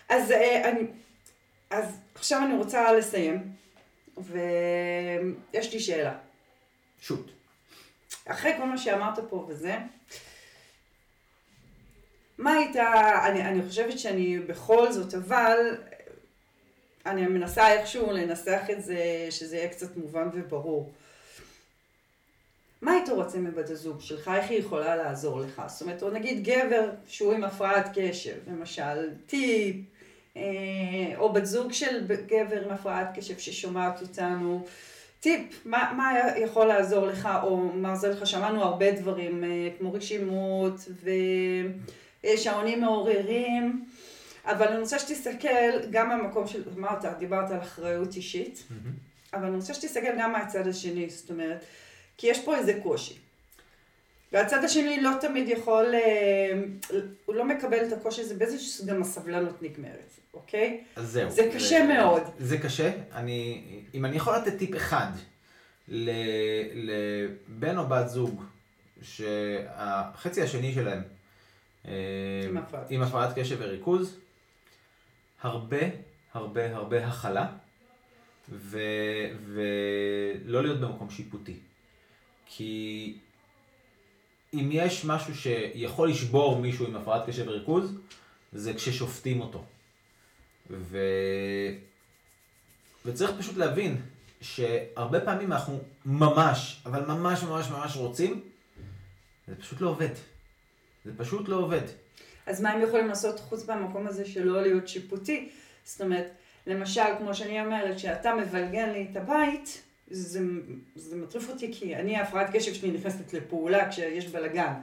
אז, 0.09 0.31
אה, 0.31 0.69
אני, 0.69 0.87
אז 1.69 1.99
עכשיו 2.15 2.41
אני 2.45 2.57
רוצה 2.57 2.93
לסיים, 2.93 3.51
ויש 4.17 5.73
לי 5.73 5.79
שאלה. 5.79 6.15
שוט. 7.01 7.31
אחרי 8.25 8.53
כל 8.57 8.65
מה 8.65 8.77
שאמרת 8.77 9.19
פה 9.29 9.45
וזה, 9.49 9.77
מה 12.37 12.53
הייתה, 12.53 12.91
אני, 13.27 13.41
אני 13.41 13.63
חושבת 13.67 13.99
שאני 13.99 14.39
בכל 14.39 14.91
זאת, 14.91 15.13
אבל 15.13 15.57
אני 17.05 17.27
מנסה 17.27 17.73
איכשהו 17.73 18.11
לנסח 18.11 18.61
את 18.71 18.83
זה, 18.83 19.27
שזה 19.29 19.57
יהיה 19.57 19.69
קצת 19.69 19.97
מובן 19.97 20.29
וברור. 20.33 20.91
מה 22.81 22.91
היית 22.91 23.09
רוצה 23.09 23.37
מבת 23.37 23.69
הזוג 23.69 24.01
שלך? 24.01 24.31
איך 24.35 24.49
היא 24.49 24.59
יכולה 24.59 24.95
לעזור 24.95 25.39
לך? 25.39 25.61
זאת 25.67 25.81
אומרת, 25.81 26.03
או 26.03 26.09
נגיד 26.09 26.43
גבר 26.43 26.89
שהוא 27.07 27.33
עם 27.33 27.43
הפרעת 27.43 27.89
קשב, 27.93 28.35
למשל, 28.47 29.09
טיפ, 29.25 29.75
אה, 30.37 30.41
או 31.17 31.33
בת 31.33 31.45
זוג 31.45 31.71
של 31.71 32.07
גבר 32.07 32.63
עם 32.65 32.71
הפרעת 32.71 33.07
קשב 33.15 33.37
ששומעת 33.37 34.01
אותנו, 34.01 34.65
טיפ, 35.19 35.65
מה, 35.65 35.93
מה 35.97 36.13
יכול 36.37 36.65
לעזור 36.65 37.07
לך, 37.07 37.29
או 37.43 37.57
מה 37.57 37.89
עוזר 37.89 38.11
לך? 38.11 38.27
שמענו 38.27 38.63
הרבה 38.63 38.91
דברים, 38.91 39.43
אה, 39.43 39.69
כמו 39.77 39.93
רשימות 39.93 40.75
ושעונים 42.25 42.81
מעוררים. 42.81 43.85
אבל 44.45 44.67
אני 44.67 44.79
רוצה 44.79 44.99
שתסתכל 44.99 45.89
גם 45.91 46.09
מהמקום 46.09 46.47
של, 46.47 46.63
אמרת, 46.77 47.05
דיברת 47.19 47.51
על 47.51 47.59
אחריות 47.59 48.15
אישית, 48.15 48.63
mm-hmm. 48.69 49.35
אבל 49.37 49.45
אני 49.45 49.55
רוצה 49.55 49.73
שתסתכל 49.73 50.19
גם 50.19 50.31
מהצד 50.31 50.67
השני, 50.67 51.09
זאת 51.09 51.29
אומרת, 51.29 51.65
כי 52.17 52.27
יש 52.27 52.39
פה 52.39 52.57
איזה 52.57 52.79
קושי. 52.83 53.17
והצד 54.31 54.63
השני 54.63 55.01
לא 55.01 55.11
תמיד 55.21 55.49
יכול, 55.49 55.95
אה, 55.95 56.61
הוא 57.25 57.35
לא 57.35 57.45
מקבל 57.45 57.85
את 57.87 57.93
הקושי 57.93 58.21
הזה 58.21 58.35
באיזה 58.35 58.59
שגם 58.59 59.01
הסבלנות 59.01 59.61
נגמרת, 59.61 60.11
אוקיי? 60.33 60.83
אז 60.95 61.07
זהו. 61.07 61.31
זה 61.31 61.49
קשה 61.55 61.79
זה, 61.79 61.93
מאוד. 61.93 62.23
זה 62.39 62.57
קשה. 62.57 62.91
אני, 63.13 63.63
אם 63.93 64.05
אני 64.05 64.15
יכול 64.15 64.35
לתת 64.35 64.57
טיפ 64.57 64.75
אחד 64.75 65.11
לבן 65.87 67.77
או 67.77 67.87
בת 67.87 68.09
זוג, 68.09 68.43
שהחצי 69.01 70.41
השני 70.41 70.73
שלהם 70.73 71.01
עם 71.85 72.57
הפרעת, 72.57 72.91
עם 72.91 73.01
הפרעת 73.01 73.39
קשב 73.39 73.57
וריכוז, 73.59 74.17
הרבה 75.41 75.77
הרבה 76.33 76.75
הרבה 76.75 77.07
הכלה, 77.07 77.47
ו, 78.49 78.79
ולא 79.45 80.63
להיות 80.63 80.79
במקום 80.79 81.09
שיפוטי. 81.09 81.59
כי 82.45 83.17
אם 84.53 84.69
יש 84.71 85.05
משהו 85.05 85.35
שיכול 85.35 86.09
לשבור 86.09 86.59
מישהו 86.59 86.87
עם 86.87 86.95
הפרעת 86.95 87.29
קשב 87.29 87.47
וריכוז, 87.47 87.93
זה 88.53 88.73
כששופטים 88.73 89.41
אותו. 89.41 89.65
ו... 90.69 90.97
וצריך 93.05 93.31
פשוט 93.39 93.57
להבין 93.57 94.01
שהרבה 94.41 95.21
פעמים 95.21 95.51
אנחנו 95.53 95.81
ממש, 96.05 96.81
אבל 96.85 97.05
ממש 97.05 97.43
ממש 97.43 97.69
ממש 97.69 97.95
רוצים, 97.95 98.41
זה 99.47 99.55
פשוט 99.55 99.81
לא 99.81 99.89
עובד. 99.89 100.13
זה 101.05 101.11
פשוט 101.17 101.49
לא 101.49 101.55
עובד. 101.55 101.81
אז 102.45 102.61
מה 102.61 102.71
הם 102.71 102.81
יכולים 102.81 103.07
לעשות 103.07 103.39
חוץ 103.39 103.67
מהמקום 103.67 104.07
הזה 104.07 104.25
של 104.25 104.43
לא 104.43 104.61
להיות 104.61 104.87
שיפוטי? 104.87 105.49
זאת 105.83 106.01
אומרת, 106.01 106.27
למשל, 106.67 107.01
כמו 107.17 107.35
שאני 107.35 107.65
אומרת, 107.65 107.99
שאתה 107.99 108.35
מבלגן 108.35 108.89
לי 108.89 109.07
את 109.11 109.17
הבית, 109.17 109.81
זה, 110.07 110.39
זה 110.95 111.15
מטריף 111.15 111.49
אותי 111.49 111.73
כי 111.73 111.95
אני, 111.95 112.17
ההפרעת 112.17 112.55
קשב 112.55 112.73
שלי 112.73 112.91
נכנסת 112.91 113.33
לפעולה 113.33 113.89
כשיש 113.89 114.27
בלאגן. 114.27 114.73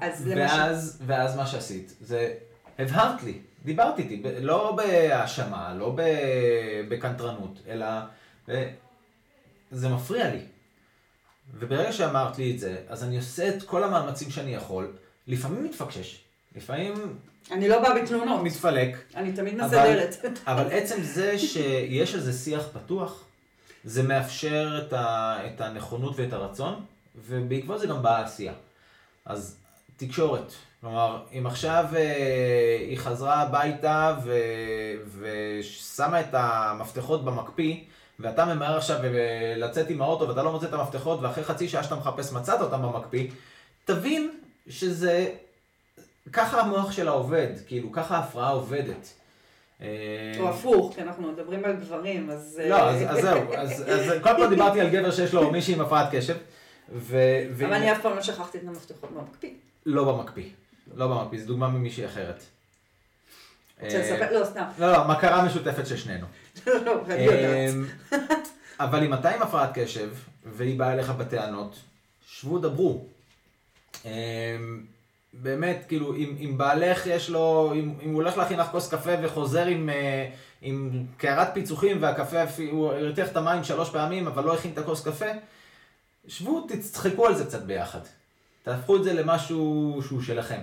אז 0.00 0.28
ואז, 0.28 0.96
למשל... 0.96 1.04
ואז 1.06 1.36
מה 1.36 1.46
שעשית, 1.46 1.94
זה 2.00 2.34
הבהרת 2.78 3.22
לי, 3.22 3.38
דיברת 3.64 3.98
איתי, 3.98 4.22
לא 4.40 4.76
בהאשמה, 4.76 5.74
לא 5.74 5.96
בקנטרנות, 6.88 7.58
אלא 7.68 7.86
זה 9.70 9.88
מפריע 9.88 10.30
לי. 10.30 10.40
וברגע 11.54 11.92
שאמרת 11.92 12.38
לי 12.38 12.54
את 12.54 12.58
זה, 12.58 12.76
אז 12.88 13.04
אני 13.04 13.16
עושה 13.16 13.48
את 13.48 13.62
כל 13.62 13.84
המאמצים 13.84 14.30
שאני 14.30 14.54
יכול, 14.54 14.92
לפעמים 15.26 15.64
מתפקשש, 15.64 16.20
לפעמים... 16.56 16.94
אני 17.50 17.68
לא 17.68 17.82
באה 17.82 18.02
בתלונות. 18.02 18.42
מתפלק. 18.42 18.96
אני 19.14 19.32
תמיד 19.32 19.54
מסדרת. 19.54 20.16
אבל, 20.46 20.60
אבל 20.60 20.72
עצם 20.72 21.02
זה 21.02 21.38
שיש 21.38 22.14
על 22.14 22.20
זה 22.20 22.32
שיח 22.32 22.68
פתוח, 22.72 23.24
זה 23.84 24.02
מאפשר 24.02 24.82
את, 24.86 24.92
ה, 24.92 25.38
את 25.46 25.60
הנכונות 25.60 26.14
ואת 26.16 26.32
הרצון, 26.32 26.84
ובעקבות 27.26 27.80
זה 27.80 27.86
גם 27.86 28.02
באה 28.02 28.18
העשייה. 28.18 28.52
אז 29.24 29.56
תקשורת, 29.96 30.52
כלומר, 30.80 31.22
אם 31.38 31.46
עכשיו 31.46 31.84
אה, 31.96 32.76
היא 32.80 32.98
חזרה 32.98 33.34
הביתה 33.34 34.16
ו, 34.24 34.38
ושמה 35.18 36.20
את 36.20 36.28
המפתחות 36.32 37.24
במקפיא, 37.24 37.76
ואתה 38.20 38.44
ממהר 38.44 38.76
עכשיו 38.76 38.98
לצאת 39.56 39.90
עם 39.90 40.02
האוטו 40.02 40.28
ואתה 40.28 40.42
לא 40.42 40.52
מוצא 40.52 40.66
את 40.66 40.72
המפתחות, 40.72 41.20
ואחרי 41.22 41.44
חצי 41.44 41.68
שעה 41.68 41.82
שאתה 41.82 41.94
מחפש 41.94 42.32
מצאת 42.32 42.60
אותם 42.60 42.82
במקפיא, 42.82 43.30
תבין 43.84 44.30
שזה, 44.68 45.30
ככה 46.32 46.60
המוח 46.60 46.92
שלה 46.92 47.10
עובד, 47.10 47.48
כאילו, 47.66 47.92
ככה 47.92 48.16
ההפרעה 48.16 48.50
עובדת. 48.50 49.12
אה, 49.80 50.32
או 50.40 50.48
הפוך, 50.48 50.94
כי 50.94 51.02
אנחנו 51.02 51.32
מדברים 51.32 51.64
על 51.64 51.76
גברים, 51.76 52.30
אז... 52.30 52.60
לא, 52.68 52.88
אז, 52.90 53.02
אז 53.08 53.22
זהו, 53.22 53.54
אז, 53.54 53.84
אז 53.88 54.12
כל 54.22 54.30
פעם 54.36 54.50
דיברתי 54.50 54.80
על 54.80 54.90
גבר 54.90 55.10
שיש 55.10 55.34
לו 55.34 55.50
מישהי 55.50 55.74
עם 55.74 55.80
הפרעת 55.80 56.08
קשב. 56.14 56.36
ו... 56.92 57.18
אבל 57.56 57.72
אני 57.72 57.92
אף 57.92 58.00
פעם 58.02 58.16
לא 58.16 58.22
שכחתי 58.22 58.58
את 58.58 58.62
המפתחות 58.66 59.10
במקפיא. 59.10 59.50
לא 59.86 60.12
במקפיא, 60.12 60.48
לא 60.94 61.06
במקפיא, 61.06 61.40
זו 61.40 61.46
דוגמה 61.46 61.68
ממישהי 61.68 62.06
אחרת. 62.06 62.42
רוצה 63.82 63.98
לספר? 63.98 64.40
לא, 64.40 64.44
סתם. 64.44 64.64
לא, 64.78 64.92
לא, 64.92 65.08
מכרה 65.08 65.44
משותפת 65.44 65.86
של 65.86 65.96
שנינו. 65.96 66.26
לא, 66.66 66.84
לא, 66.84 67.00
אני 67.10 67.22
יודעת. 67.22 68.48
אבל 68.80 69.04
אם 69.04 69.14
אתה 69.14 69.30
עם 69.30 69.42
הפרעת 69.42 69.70
קשב, 69.74 70.10
והיא 70.44 70.78
באה 70.78 70.92
אליך 70.92 71.10
בטענות, 71.10 71.76
שבו 72.26 72.58
דברו. 72.58 73.04
אמ, 74.04 74.84
באמת, 75.32 75.84
כאילו, 75.88 76.16
אם, 76.16 76.36
אם 76.40 76.58
בעלך 76.58 77.06
יש 77.06 77.30
לו, 77.30 77.72
אם, 77.74 77.94
אם 78.02 78.08
הוא 78.08 78.22
הולך 78.22 78.36
להכין 78.36 78.58
לך 78.58 78.66
כוס 78.66 78.90
קפה 78.90 79.10
וחוזר 79.22 79.66
עם, 79.66 79.88
אה, 79.88 80.30
עם 80.62 81.06
קערת 81.16 81.48
פיצוחים 81.54 82.02
והקפה, 82.02 82.36
הוא 82.70 82.92
הרתיח 82.92 83.28
את 83.28 83.36
המים 83.36 83.64
שלוש 83.64 83.90
פעמים, 83.90 84.26
אבל 84.26 84.44
לא 84.44 84.54
הכין 84.54 84.72
את 84.72 84.78
הכוס 84.78 85.08
קפה, 85.08 85.30
שבו, 86.28 86.66
תצחקו 86.68 87.26
על 87.26 87.34
זה 87.34 87.44
קצת 87.44 87.62
ביחד. 87.62 88.00
תהפכו 88.62 88.96
את 88.96 89.04
זה 89.04 89.12
למשהו 89.12 90.00
שהוא 90.06 90.22
שלכם. 90.22 90.60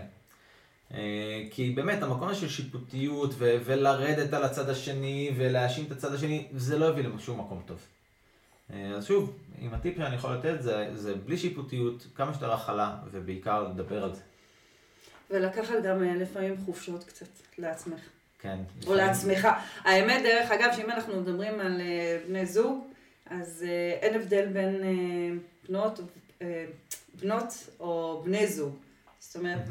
אה, 0.94 1.44
כי 1.52 1.70
באמת, 1.70 2.04
המקום 2.04 2.36
של 2.36 2.50
שיפוטיות 2.50 3.34
ו- 3.38 3.58
ולרדת 3.66 4.34
על 4.34 4.44
הצד 4.44 4.70
השני 4.70 5.32
ולהאשים 5.38 5.86
את 5.86 5.92
הצד 5.92 6.14
השני, 6.14 6.48
זה 6.56 6.80
לא 6.80 6.86
יביא 6.86 7.04
לשום 7.04 7.40
מקום 7.40 7.62
טוב. 7.66 7.78
אה, 8.74 8.92
אז 8.92 9.06
שוב, 9.06 9.38
אם 9.62 9.74
הטיפ 9.74 9.98
שאני 9.98 10.16
יכול 10.16 10.34
לתת 10.34 10.62
זה, 10.62 10.90
זה 10.94 11.16
בלי 11.16 11.38
שיפוטיות, 11.38 12.08
כמה 12.16 12.34
שיותר 12.34 12.54
הכלה, 12.54 12.98
ובעיקר 13.12 13.64
לדבר 13.64 14.04
על 14.04 14.16
זה. 14.16 14.22
ולקחת 15.30 15.76
גם 15.84 16.04
אה, 16.04 16.16
לפעמים 16.16 16.56
חופשות 16.66 17.04
קצת 17.04 17.28
לעצמך. 17.58 18.00
כן. 18.40 18.58
או 18.88 18.96
לעצמך. 18.96 19.48
האמת, 19.80 20.24
דרך 20.24 20.52
אגב, 20.52 20.70
שאם 20.76 20.90
אנחנו 20.90 21.22
מדברים 21.22 21.60
על 21.60 21.82
בני 22.28 22.46
זוג, 22.46 22.84
אז 23.26 23.66
אין 24.02 24.16
הבדל 24.16 24.48
בין 24.48 24.82
בנות, 25.70 26.00
בנות 27.22 27.54
או 27.80 28.22
בני 28.26 28.48
זוג. 28.48 28.76
זאת 29.20 29.36
אומרת, 29.36 29.66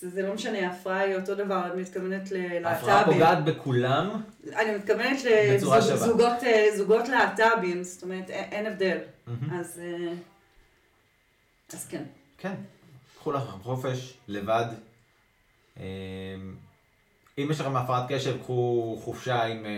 זה, 0.00 0.10
זה 0.10 0.22
לא 0.22 0.34
משנה, 0.34 0.68
ההפרעה 0.68 1.00
היא 1.00 1.16
אותו 1.16 1.34
דבר, 1.34 1.72
אני 1.72 1.82
מתכוונת 1.82 2.30
ללהט"בים. 2.30 2.66
ההפרעה 2.66 3.04
פוגעת 3.04 3.44
בכולם. 3.44 4.22
אני 4.56 4.76
מתכוונת 4.76 5.18
לזוגות 5.24 6.42
לזוג, 6.42 6.92
להט"בים, 6.92 7.82
זאת 7.82 8.02
אומרת, 8.02 8.30
אין, 8.30 8.66
הבדל. 8.66 8.98
Mm-hmm. 8.98 9.54
אז, 9.54 9.80
אה, 9.84 10.12
אז 11.72 11.86
כן. 11.88 12.02
כן, 12.38 12.54
קחו 13.18 13.32
לכם 13.32 13.62
חופש, 13.62 14.14
לבד. 14.28 14.66
אה, 15.80 15.84
אם 17.38 17.48
יש 17.50 17.60
לכם 17.60 17.76
הפרעת 17.76 18.04
קשב, 18.12 18.38
קחו 18.42 18.96
חופשה 19.04 19.42
עם 19.42 19.66
אה, 19.66 19.70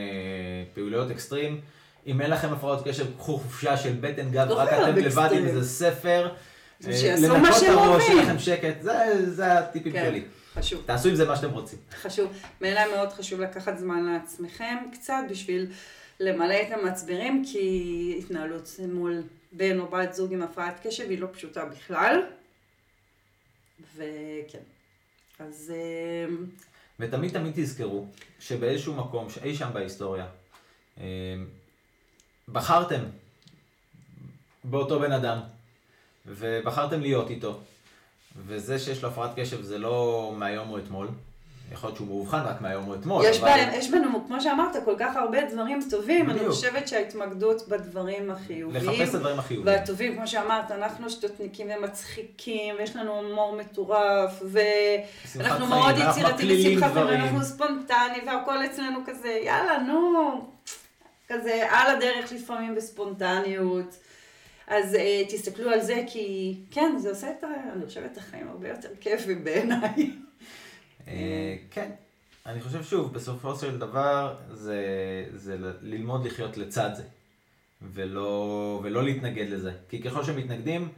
פעילויות 0.75 1.11
אקסטרים. 1.11 1.61
אם 2.07 2.21
אין 2.21 2.31
לכם 2.31 2.53
הפרעות 2.53 2.89
קשב, 2.89 3.17
קחו 3.19 3.39
חופשה 3.39 3.77
של 3.77 3.97
בטן 4.01 4.31
גב, 4.31 4.49
לא 4.49 4.55
רק 4.55 4.69
אתם 4.69 4.97
לבד 4.97 5.29
עם 5.33 5.47
איזה 5.47 5.69
ספר. 5.69 6.35
שיעשו 6.83 7.39
מה 7.39 7.53
שהם 7.53 7.79
אוהבים. 7.79 8.07
שיהיה 8.07 8.23
לכם 8.23 8.39
שקט, 8.39 8.81
זה, 8.81 9.31
זה 9.31 9.59
הטיפים 9.59 9.93
כן, 9.93 10.05
שלי. 10.09 10.25
חשוב. 10.55 10.83
תעשו 10.87 11.09
עם 11.09 11.15
זה 11.15 11.25
מה 11.25 11.37
שאתם 11.37 11.51
רוצים. 11.51 11.79
חשוב. 12.01 12.33
בעיניי 12.61 12.91
מאוד 12.95 13.13
חשוב 13.13 13.41
לקחת 13.41 13.79
זמן 13.79 14.05
לעצמכם 14.05 14.77
קצת 14.93 15.23
בשביל 15.31 15.67
למלא 16.21 16.55
את 16.55 16.73
המצברים, 16.73 17.45
כי 17.53 18.17
התנהלות 18.19 18.81
מול 18.89 19.23
בן 19.53 19.81
או 19.81 19.87
בת 19.87 20.15
זוג 20.15 20.33
עם 20.33 20.43
הפרעת 20.43 20.87
קשב 20.87 21.11
היא 21.11 21.19
לא 21.19 21.29
פשוטה 21.33 21.65
בכלל. 21.65 22.23
וכן. 23.97 24.59
אז... 25.39 25.73
אה, 25.75 26.35
ותמיד 27.01 27.33
תמיד 27.33 27.53
תזכרו 27.57 28.07
שבאיזשהו 28.41 28.95
מקום, 28.95 29.27
אי 29.45 29.55
שם 29.55 29.71
בהיסטוריה, 29.73 30.27
אה, 31.01 31.05
בחרתם 32.49 33.03
באותו 34.65 35.01
בן 35.01 35.13
אדם. 35.13 35.39
ובחרתם 36.27 37.01
להיות 37.01 37.31
איתו. 37.31 37.61
וזה 38.47 38.79
שיש 38.79 39.03
לו 39.03 39.09
הפרעת 39.09 39.31
קשב 39.37 39.63
זה 39.63 39.79
לא 39.79 40.33
מהיום 40.37 40.71
או 40.71 40.79
אתמול. 40.79 41.09
יכול 41.73 41.89
להיות 41.89 41.97
שהוא 41.97 42.09
מאובחן 42.09 42.41
רק 42.41 42.61
מהיום 42.61 42.89
או 42.89 42.95
אתמול. 42.95 43.25
יש, 43.25 43.39
אבל... 43.39 43.49
בהם, 43.49 43.69
יש 43.75 43.91
בנו, 43.91 44.27
כמו 44.27 44.41
שאמרת, 44.41 44.77
כל 44.85 44.95
כך 44.99 45.17
הרבה 45.17 45.39
דברים 45.51 45.81
טובים. 45.91 46.27
בדיוק. 46.27 46.43
אני 46.43 46.51
חושבת 46.51 46.89
שההתמקדות 46.89 47.69
בדברים 47.69 48.31
החיוביים. 48.31 48.85
לחפש 48.85 49.09
את 49.09 49.15
הדברים 49.15 49.39
החיוביים. 49.39 49.77
והטובים, 49.77 50.17
כמו 50.17 50.27
שאמרת, 50.27 50.71
אנחנו 50.71 51.11
שטותניקים 51.11 51.67
ומצחיקים, 51.77 52.75
ויש 52.79 52.97
לנו 52.97 53.13
הומור 53.13 53.57
מטורף, 53.57 54.43
ואנחנו 54.43 55.67
מאוד 55.67 55.95
יצירתיים 55.99 56.49
לשמחת 56.49 56.91
ואנחנו 56.95 57.45
ספונטניים, 57.45 58.27
והכל 58.27 58.65
אצלנו 58.65 58.99
כזה, 59.07 59.41
יאללה, 59.45 59.79
נו, 59.79 60.41
כזה 61.29 61.67
על 61.71 61.97
הדרך 61.97 62.33
לפעמים 62.33 62.75
בספונטניות. 62.75 63.97
אז 64.73 64.95
uh, 64.95 64.99
תסתכלו 65.33 65.71
על 65.71 65.81
זה, 65.81 66.05
כי 66.07 66.57
כן, 66.71 66.95
זה 66.99 67.11
עושה 67.11 67.31
את, 67.31 67.45
ה, 67.45 67.47
אני 67.73 67.87
חושבת, 67.87 68.13
את 68.13 68.19
החיים 68.19 68.49
הרבה 68.49 68.69
יותר 68.69 68.89
כיפים 69.01 69.45
בעיניי. 69.45 70.11
אה, 71.09 71.57
כן. 71.71 71.91
אני 72.47 72.61
חושב 72.61 72.83
שוב, 72.85 73.15
בסופו 73.15 73.57
של 73.57 73.79
דבר, 73.79 74.37
זה, 74.53 74.77
זה 75.35 75.57
ללמוד 75.83 76.27
לחיות 76.27 76.57
לצד 76.57 76.91
זה, 76.97 77.03
ולא, 77.83 78.81
ולא 78.85 79.05
להתנגד 79.05 79.49
לזה. 79.49 79.73
כי 79.89 80.03
ככל 80.03 80.25
שמתנגדים, 80.25 80.89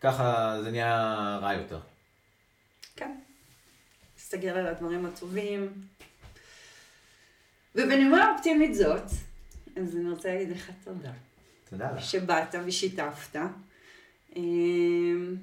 ככה 0.00 0.56
זה 0.62 0.70
נהיה 0.70 1.38
רע 1.42 1.54
יותר. 1.54 1.80
כן. 2.96 3.16
להסתגל 4.16 4.50
על 4.50 4.66
הדברים 4.66 5.06
הטובים. 5.06 5.72
ובנימה 7.74 8.32
אופטימית 8.32 8.74
זאת, 8.74 9.10
אז 9.76 9.96
אני 9.96 10.10
רוצה 10.10 10.28
להגיד 10.28 10.50
לך 10.50 10.70
תודה. 10.84 11.12
תודה 11.70 11.92
לך. 11.92 12.02
שבאת 12.02 12.54
ושיתפת. 12.64 13.36
אמ, 14.36 15.36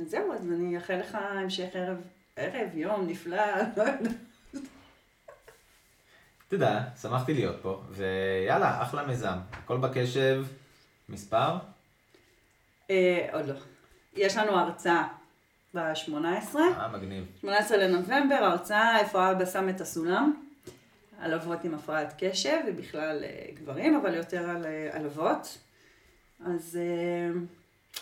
אז 0.00 0.10
זהו, 0.10 0.32
אז 0.32 0.46
אני 0.52 0.76
אאחל 0.76 0.96
לך 0.96 1.18
המשך 1.20 1.68
ערב, 1.74 1.96
ערב, 2.36 2.68
יום 2.74 3.06
נפלא, 3.06 3.42
לא 3.76 3.82
יודעת. 3.82 4.12
תודה, 6.48 6.84
שמחתי 7.02 7.34
להיות 7.34 7.56
פה, 7.62 7.82
ויאללה, 7.90 8.82
אחלה 8.82 9.06
מיזם. 9.06 9.38
הכל 9.52 9.76
בקשב, 9.76 10.44
מספר? 11.08 11.56
אה, 12.90 13.28
עוד 13.32 13.46
לא. 13.46 13.54
יש 14.16 14.36
לנו 14.36 14.58
הרצאה 14.58 15.08
ב-18. 15.74 16.56
אה, 16.56 16.88
מגניב. 16.88 17.26
18 17.40 17.76
לנובמבר, 17.78 18.34
הרצאה 18.34 19.00
איפה 19.00 19.30
אבא 19.32 19.46
שם 19.46 19.68
את 19.68 19.80
הסולם. 19.80 20.49
על 21.20 21.34
אבות 21.34 21.64
עם 21.64 21.74
הפרעת 21.74 22.14
קשב, 22.18 22.58
ובכלל 22.68 23.24
אה, 23.24 23.46
גברים, 23.54 23.96
אבל 23.96 24.14
יותר 24.14 24.50
על, 24.50 24.66
אה, 24.66 24.88
על 24.92 25.06
אבות. 25.06 25.58
אז, 26.46 26.78
אה, 26.80 27.40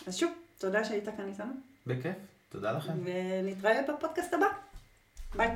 אז 0.07 0.17
שוב, 0.17 0.31
תודה 0.57 0.83
שהיית 0.83 1.05
כאן 1.17 1.27
איתנו. 1.27 1.53
בכיף, 1.87 2.15
תודה 2.49 2.71
לכם. 2.71 2.93
ונתראה 3.03 3.81
בפודקאסט 3.87 4.33
הבא. 4.33 4.47
ביי. 5.35 5.55